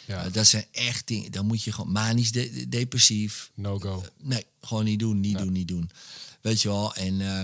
[0.10, 0.26] Ja.
[0.26, 3.52] Eh, dat zijn echt dingen, dan moet je gewoon manisch de- depressief.
[3.54, 4.06] No go.
[4.18, 5.90] Nee, gewoon niet doen, niet doen, niet doen.
[6.42, 7.42] Weet je wel, en eh,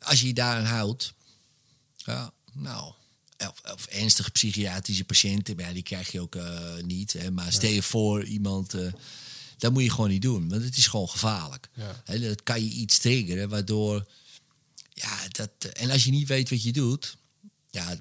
[0.00, 1.12] als je je daaraan houdt,
[1.96, 2.92] ja, nou,
[3.38, 7.12] of, of ernstige psychiatrische patiënten, ja, die krijg je ook eh, niet.
[7.12, 8.92] Hè, maar stel je voor iemand, eh,
[9.58, 11.68] dat moet je gewoon niet doen, want het is gewoon gevaarlijk.
[12.04, 14.06] Hè, dat kan je iets triggeren, waardoor,
[14.94, 17.16] ja, dat, en als je niet weet wat je doet,
[17.70, 18.00] ja,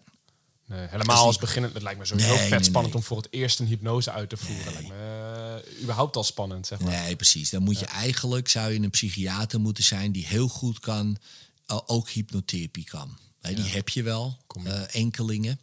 [0.67, 1.73] Nee, helemaal als beginnend.
[1.73, 4.29] Het lijkt me sowieso Nee, vet nee, spannend om voor het eerst een hypnose uit
[4.29, 4.73] te voeren.
[4.73, 6.91] Lijkt me eh, überhaupt al spannend, zeg maar.
[7.03, 7.49] Nee, precies.
[7.49, 11.17] Dan moet je eigenlijk, zou je een psychiater moeten zijn die heel goed kan,
[11.65, 13.17] eh, ook hypnotherapie kan.
[13.41, 15.59] Die heb je wel, eh, enkelingen.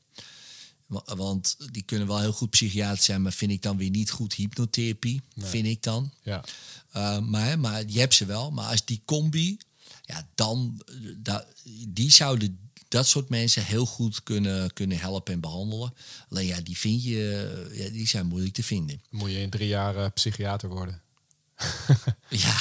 [0.86, 4.10] Wa- Want die kunnen wel heel goed psychiater zijn, maar vind ik dan weer niet
[4.10, 6.12] goed hypnotherapie, vind ik dan.
[6.22, 6.44] Ja.
[7.20, 8.50] Maar, maar je hebt ze wel.
[8.50, 9.56] Maar als die combi,
[10.04, 10.82] ja, dan
[11.16, 11.46] da,
[11.88, 12.63] die zouden
[12.94, 15.94] dat soort mensen heel goed kunnen, kunnen helpen en behandelen.
[16.28, 19.02] Alleen ja, die vind je, ja, die zijn moeilijk te vinden.
[19.10, 21.02] Moet je in drie jaar eh, psychiater worden.
[22.28, 22.56] Ja,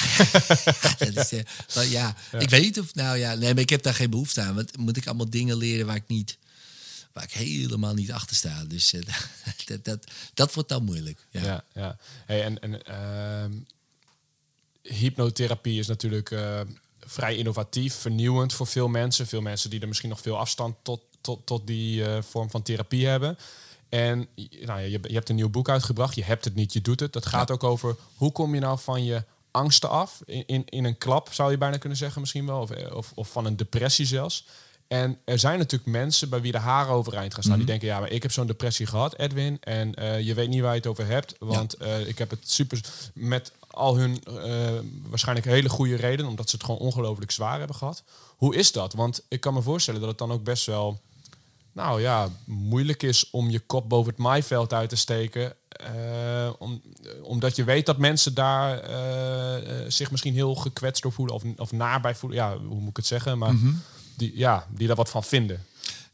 [0.98, 2.16] dat is, eh, ja.
[2.38, 4.54] ik weet niet of, nou ja, nee, maar ik heb daar geen behoefte aan.
[4.54, 6.38] Want moet ik allemaal dingen leren waar ik niet,
[7.12, 8.64] waar ik helemaal niet achter sta.
[8.64, 9.02] Dus eh,
[9.66, 11.26] dat, dat, dat wordt dan moeilijk.
[11.30, 11.42] Ja.
[11.42, 11.96] Ja, ja.
[12.26, 13.52] Hey, en en ehm,
[14.82, 16.30] hypnotherapie is natuurlijk
[17.06, 19.26] vrij innovatief, vernieuwend voor veel mensen.
[19.26, 22.62] Veel mensen die er misschien nog veel afstand tot, tot, tot die eh, vorm van
[22.62, 23.38] therapie hebben.
[23.88, 26.14] En nou, ja, je, je hebt een nieuw boek uitgebracht.
[26.14, 27.12] Je hebt het niet, je doet het.
[27.12, 30.20] Dat gaat ook over hoe kom je nou van je angsten af.
[30.24, 32.60] In, in, in een klap zou je bijna kunnen zeggen misschien wel.
[32.60, 34.46] Of, of, of van een depressie zelfs.
[34.88, 37.56] En er zijn natuurlijk mensen bij wie de haren overeind gaan staan.
[37.56, 39.56] Die denken, ja, maar ik heb zo'n depressie gehad, Edwin.
[39.60, 41.34] En eh, je weet niet waar je het over hebt.
[41.38, 42.80] Want eh, ik heb het super
[43.14, 44.72] met al hun eh,
[45.08, 46.26] waarschijnlijk hele goede reden.
[46.26, 48.02] Omdat ze het gewoon ongelooflijk zwaar hebben gehad.
[48.36, 48.92] Hoe is dat?
[48.92, 51.00] Want ik kan me voorstellen dat het dan ook best wel...
[51.72, 55.54] Nou ja, moeilijk is om je kop boven het maaiveld uit te steken.
[55.68, 56.82] eh, om,
[57.22, 61.34] omdat je weet dat mensen daar eh, eh, zich misschien heel gekwetst door voelen.
[61.34, 62.38] Of, of naar bij voelen.
[62.38, 63.38] Ja, hoe moet ik het zeggen?
[63.38, 63.54] Maar
[64.16, 65.64] die, ja, die daar wat van vinden.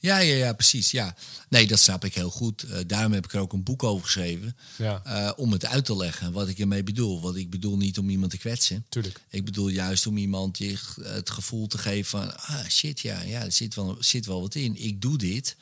[0.01, 0.91] Ja, ja, ja, precies.
[0.91, 1.15] Ja.
[1.49, 2.63] Nee, dat snap ik heel goed.
[2.63, 4.57] Eh, daarom heb ik er ook een boek over geschreven.
[4.77, 5.03] Ja.
[5.05, 7.21] eh, om het uit te leggen wat ik ermee bedoel.
[7.21, 8.85] Want ik bedoel niet om iemand te kwetsen.
[8.89, 9.21] Tuurlijk.
[9.29, 12.37] Ik bedoel juist om iemand je het gevoel te geven van...
[12.37, 14.77] Ah, shit, ja, ja er zit wel, zit wel wat in.
[14.77, 15.57] Ik doe dit.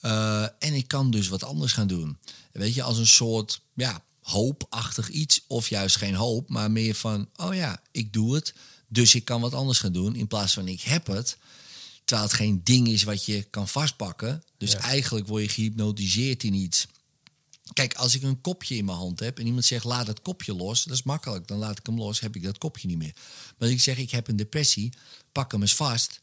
[0.00, 2.18] eh, en ik kan dus wat anders gaan doen.
[2.52, 5.44] Weet je, als een soort ja, hoopachtig iets.
[5.46, 7.28] Of juist geen hoop, maar meer van...
[7.36, 8.54] Oh ja, ik doe het.
[8.88, 10.16] Dus ik kan wat anders gaan doen.
[10.16, 11.36] In plaats van ik heb het.
[12.04, 14.42] Terwijl het geen ding is wat je kan vastpakken.
[14.58, 14.78] Dus Ja.
[14.78, 16.86] eigenlijk word je gehypnotiseerd in iets.
[17.72, 20.54] Kijk, als ik een kopje in mijn hand heb en iemand zegt laat het kopje
[20.54, 21.48] los, dat is makkelijk.
[21.48, 23.12] Dan laat ik hem los, heb ik dat kopje niet meer.
[23.14, 24.92] Maar als ik zeg ik heb een depressie,
[25.32, 26.20] pak hem eens vast.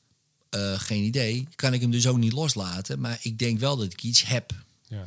[0.49, 1.47] Eh, geen idee.
[1.55, 2.99] Kan ik hem dus ook niet loslaten.
[2.99, 4.51] Maar ik denk wel dat ik iets heb.
[4.87, 5.03] Ja.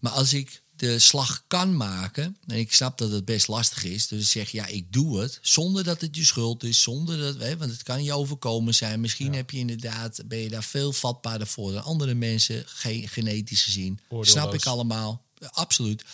[0.00, 4.06] Maar als ik de slag kan maken, en ik snap dat het best lastig is,
[4.06, 7.56] dus zeg ja, ik doe het, zonder dat het je schuld is, zonder dat, hè,
[7.56, 9.00] want het kan je overkomen zijn.
[9.00, 13.62] Misschien heb je inderdaad, ben je daar veel vatbaarder voor dan andere mensen, ge genetisch
[13.62, 13.98] gezien.
[14.02, 14.30] Oordeelloos.
[14.30, 16.04] Snap ik allemaal, absoluut.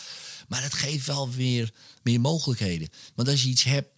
[0.48, 2.88] Maar dat geeft wel weer meer mogelijkheden.
[3.14, 3.88] Want als je iets hebt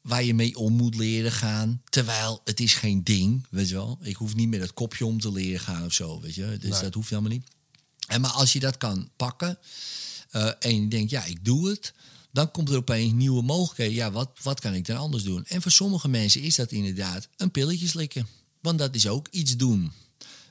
[0.00, 1.82] waar je mee om moet leren gaan.
[1.88, 3.98] Terwijl het is geen ding, weet je wel.
[4.02, 6.56] Ik hoef niet met het kopje om te leren gaan of zo, weet je.
[6.60, 6.80] Dus Nee.
[6.80, 7.46] dat hoeft helemaal niet.
[8.06, 9.58] En maar als je dat kan pakken
[10.30, 11.92] eh, en je denkt, ja, ik doe het...
[12.32, 13.94] dan komt er opeens nieuwe mogelijkheden.
[13.94, 15.44] Ja, wat, wat kan ik dan anders doen?
[15.46, 18.28] En voor sommige mensen is dat inderdaad een pilletje slikken.
[18.60, 19.92] Want dat is ook iets doen.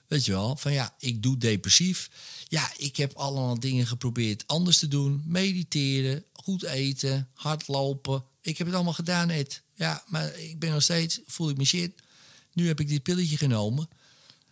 [0.07, 2.09] Weet je wel, van ja, ik doe depressief.
[2.47, 5.23] Ja, ik heb allemaal dingen geprobeerd anders te doen.
[5.25, 8.23] Mediteren, goed eten, hardlopen.
[8.41, 9.61] Ik heb het allemaal gedaan, Ed.
[9.75, 11.91] Ja, maar ik ben nog steeds, voel ik me shit.
[12.53, 13.89] Nu heb ik dit pilletje genomen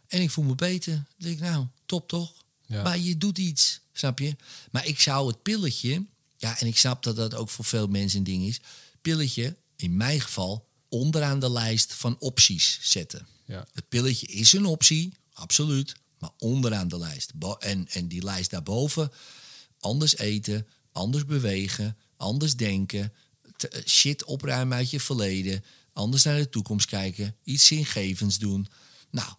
[0.08, 0.93] en ik voel me beter.
[0.93, 2.43] Dan denk ik, nou, top toch?
[2.74, 2.84] Ja.
[2.84, 4.36] Maar je doet iets, snap je?
[4.71, 6.05] Maar ik zou het pilletje,
[6.38, 8.59] ja, en ik snap dat dat ook voor veel mensen een ding is.
[9.01, 13.28] Pilletje, in mijn geval, onderaan de lijst van opties zetten.
[13.45, 13.67] Ja.
[13.74, 15.95] Het pilletje is een optie, absoluut.
[16.19, 17.34] Maar onderaan de lijst.
[17.34, 19.11] Bo- En, en die lijst daarboven.
[19.80, 23.13] Anders eten, anders bewegen, anders denken.
[23.57, 25.63] te- shit opruimen uit je verleden.
[25.93, 28.67] anders naar de toekomst kijken, iets zingevends doen.
[29.09, 29.34] Nou,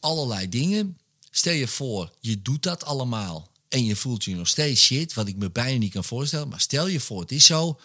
[0.00, 0.98] allerlei dingen.
[1.30, 5.28] Stel je voor, je doet dat allemaal en je voelt je nog steeds shit, wat
[5.28, 6.48] ik me bijna niet kan voorstellen.
[6.48, 7.80] Maar stel je voor, het is zo.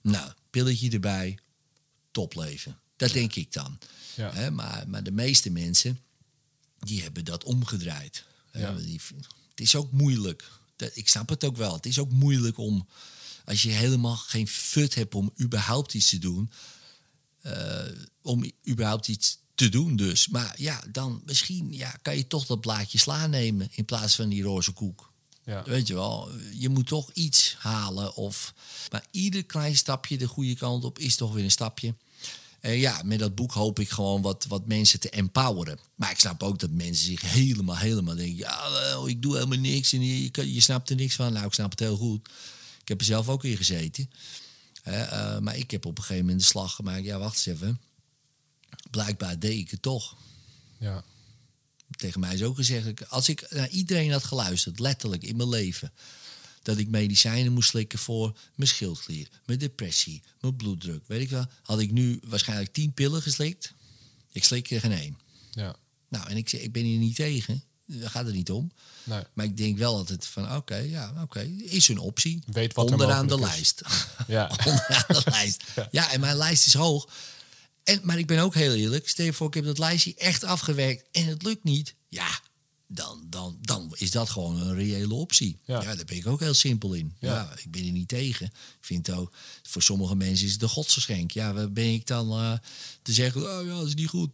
[0.00, 1.38] Nou, pilletje erbij,
[2.10, 2.78] topleven.
[2.96, 3.78] Dat denk ik dan.
[4.16, 4.50] Ja.
[4.50, 6.00] Maar, maar de meeste mensen,
[6.78, 8.24] die hebben dat omgedraaid.
[8.84, 9.00] Die-
[9.50, 10.50] het is ook moeilijk.
[10.76, 11.72] Dat, ik snap het ook wel.
[11.74, 12.88] Het is ook moeilijk om,
[13.44, 16.50] als je helemaal geen fut hebt om überhaupt iets te doen,
[17.40, 17.86] eh,
[18.22, 20.28] om überhaupt iets te doen dus.
[20.28, 24.28] Maar ja, dan misschien ja, kan je toch dat blaadje sla nemen in plaats van
[24.28, 25.12] die roze koek.
[25.44, 25.62] Ja.
[25.64, 28.14] Weet je wel, je moet toch iets halen.
[28.14, 28.54] Of,
[28.90, 31.94] maar ieder klein stapje de goede kant op is toch weer een stapje.
[32.60, 35.78] En ja, met dat boek hoop ik gewoon wat, wat mensen te empoweren.
[35.94, 38.36] Maar ik snap ook dat mensen zich helemaal, helemaal denken...
[38.36, 41.32] ja, wel, ik doe helemaal niks en je, je, snapt er niks van.
[41.32, 42.28] Nou, ik snap het heel goed.
[42.80, 44.10] Ik heb er zelf ook in gezeten.
[44.82, 47.04] Eh, maar ik heb op een gegeven moment de slag gemaakt...
[47.04, 47.80] ja, wacht eens even.
[48.94, 50.16] Blijkbaar deed ik het toch
[50.78, 51.04] Ja.
[51.96, 55.92] tegen mij is ook gezegd, als ik naar iedereen had geluisterd, letterlijk in mijn leven,
[56.62, 61.46] dat ik medicijnen moest slikken voor mijn schildklier, mijn depressie, mijn bloeddruk, weet ik wel,
[61.62, 63.72] had ik nu waarschijnlijk tien pillen geslikt.
[64.32, 65.18] Ik slik er geen één.
[65.50, 65.76] Ja.
[66.08, 68.72] Nou, en ik zeg, ik ben hier niet tegen, daar gaat het niet om.
[69.04, 69.22] Nee.
[69.32, 72.42] Maar ik denk wel altijd van, oké, ja, oké, is een optie.
[72.46, 73.40] Weet wat er Onderaan de is.
[73.40, 73.82] lijst.
[74.26, 74.46] Ja.
[74.66, 75.62] Onderaan de lijst.
[75.90, 77.08] Ja, en mijn lijst is hoog.
[77.84, 79.08] En, maar ik ben ook heel eerlijk.
[79.08, 81.94] Stel je voor, ik heb dat lijstje echt afgewerkt en het lukt niet.
[82.08, 82.40] Ja,
[82.86, 85.58] dan, dan, dan is dat gewoon een reële optie.
[85.64, 85.82] Ja.
[85.82, 87.14] Ja, daar ben ik ook heel simpel in.
[87.18, 87.34] Ja.
[87.34, 87.52] Ja.
[87.56, 88.46] ik ben er niet tegen.
[88.46, 89.32] Ik vind ook,
[89.62, 91.30] voor sommige mensen is het een godsgeschenk.
[91.30, 92.52] Ja, waar ben ik dan eh,
[93.02, 94.30] te zeggen, oh ja, dat is niet goed.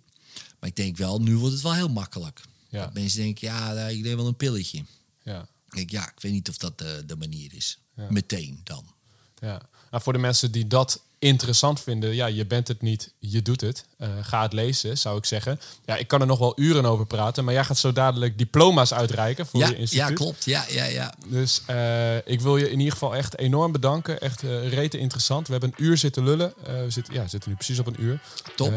[0.59, 2.40] Maar ik denk wel, nu wordt het wel heel makkelijk.
[2.68, 2.84] Ja.
[2.84, 4.84] Dat mensen denken, ja, ik neem wel een pilletje.
[5.22, 5.48] Ja.
[5.68, 7.78] Ik denk, ja, ik weet niet of dat de, de manier is.
[8.09, 8.94] Meteen dan.
[9.38, 9.62] Ja.
[9.90, 13.60] Nou, voor de mensen die dat interessant vinden, ja, je bent het niet, je doet
[13.60, 13.84] het.
[13.98, 15.60] Eh, ga het lezen, zou ik zeggen.
[15.84, 18.92] Ja, ik kan er nog wel uren over praten, maar jij gaat zo dadelijk diploma's
[18.94, 20.08] uitreiken voor Ja, je instituut.
[20.08, 20.44] ja, klopt.
[20.44, 21.14] Ja, ja, ja.
[21.26, 24.20] Dus eh, ik wil je in ieder geval echt enorm bedanken.
[24.20, 25.46] Echt eh rete interessant.
[25.46, 26.52] We hebben een uur zitten lullen.
[26.64, 28.20] We zitten, ja, we zitten nu precies op een uur.
[28.56, 28.72] Top.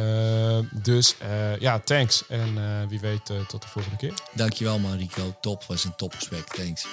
[0.83, 1.15] Dus
[1.59, 2.23] ja, thanks.
[2.27, 4.13] En wie weet tot de volgende keer.
[4.33, 5.35] Dankjewel man Rico.
[5.41, 6.47] Top, was een topgesprek.
[6.47, 6.85] Thanks.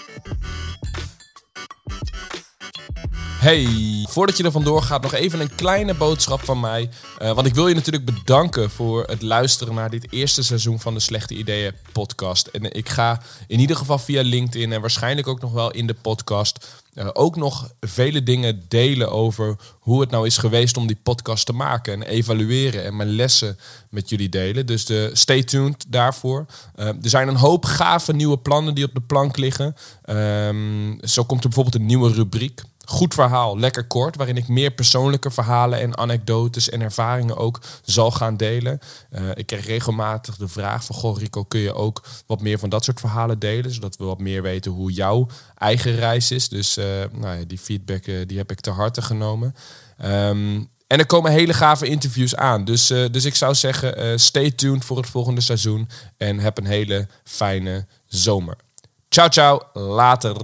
[3.40, 3.66] Hey,
[4.08, 6.88] voordat je er vandoor gaat, nog even een kleine boodschap van mij.
[7.18, 10.94] Eh, want ik wil je natuurlijk bedanken voor het luisteren naar dit eerste seizoen van
[10.94, 12.46] de Slechte Ideeën podcast.
[12.46, 15.94] En ik ga in ieder geval via LinkedIn en waarschijnlijk ook nog wel in de
[15.94, 20.98] podcast eh, ook nog vele dingen delen over hoe het nou is geweest om die
[21.02, 23.58] podcast te maken en evalueren en mijn lessen
[23.90, 24.66] met jullie delen.
[24.66, 26.46] Dus de, stay tuned daarvoor.
[26.74, 29.76] Eh, er zijn een hoop gave nieuwe plannen die op de plank liggen.
[30.02, 32.62] Ehm, zo komt er bijvoorbeeld een nieuwe rubriek.
[32.90, 38.10] Goed verhaal, lekker kort, waarin ik meer persoonlijke verhalen en anekdotes en ervaringen ook zal
[38.10, 38.78] gaan delen.
[39.10, 42.68] Eh, ik krijg regelmatig de vraag van, goh Rico, kun je ook wat meer van
[42.68, 46.48] dat soort verhalen delen, zodat we wat meer weten hoe jouw eigen reis is.
[46.48, 49.54] Dus eh, nou ja, die feedback eh, die heb ik te harte genomen.
[49.98, 52.64] Ehm, en er komen hele gave interviews aan.
[52.64, 57.08] Dus, dus ik zou zeggen, stay tuned voor het volgende seizoen en heb een hele
[57.24, 58.56] fijne zomer.
[59.08, 60.36] Ciao, ciao, later.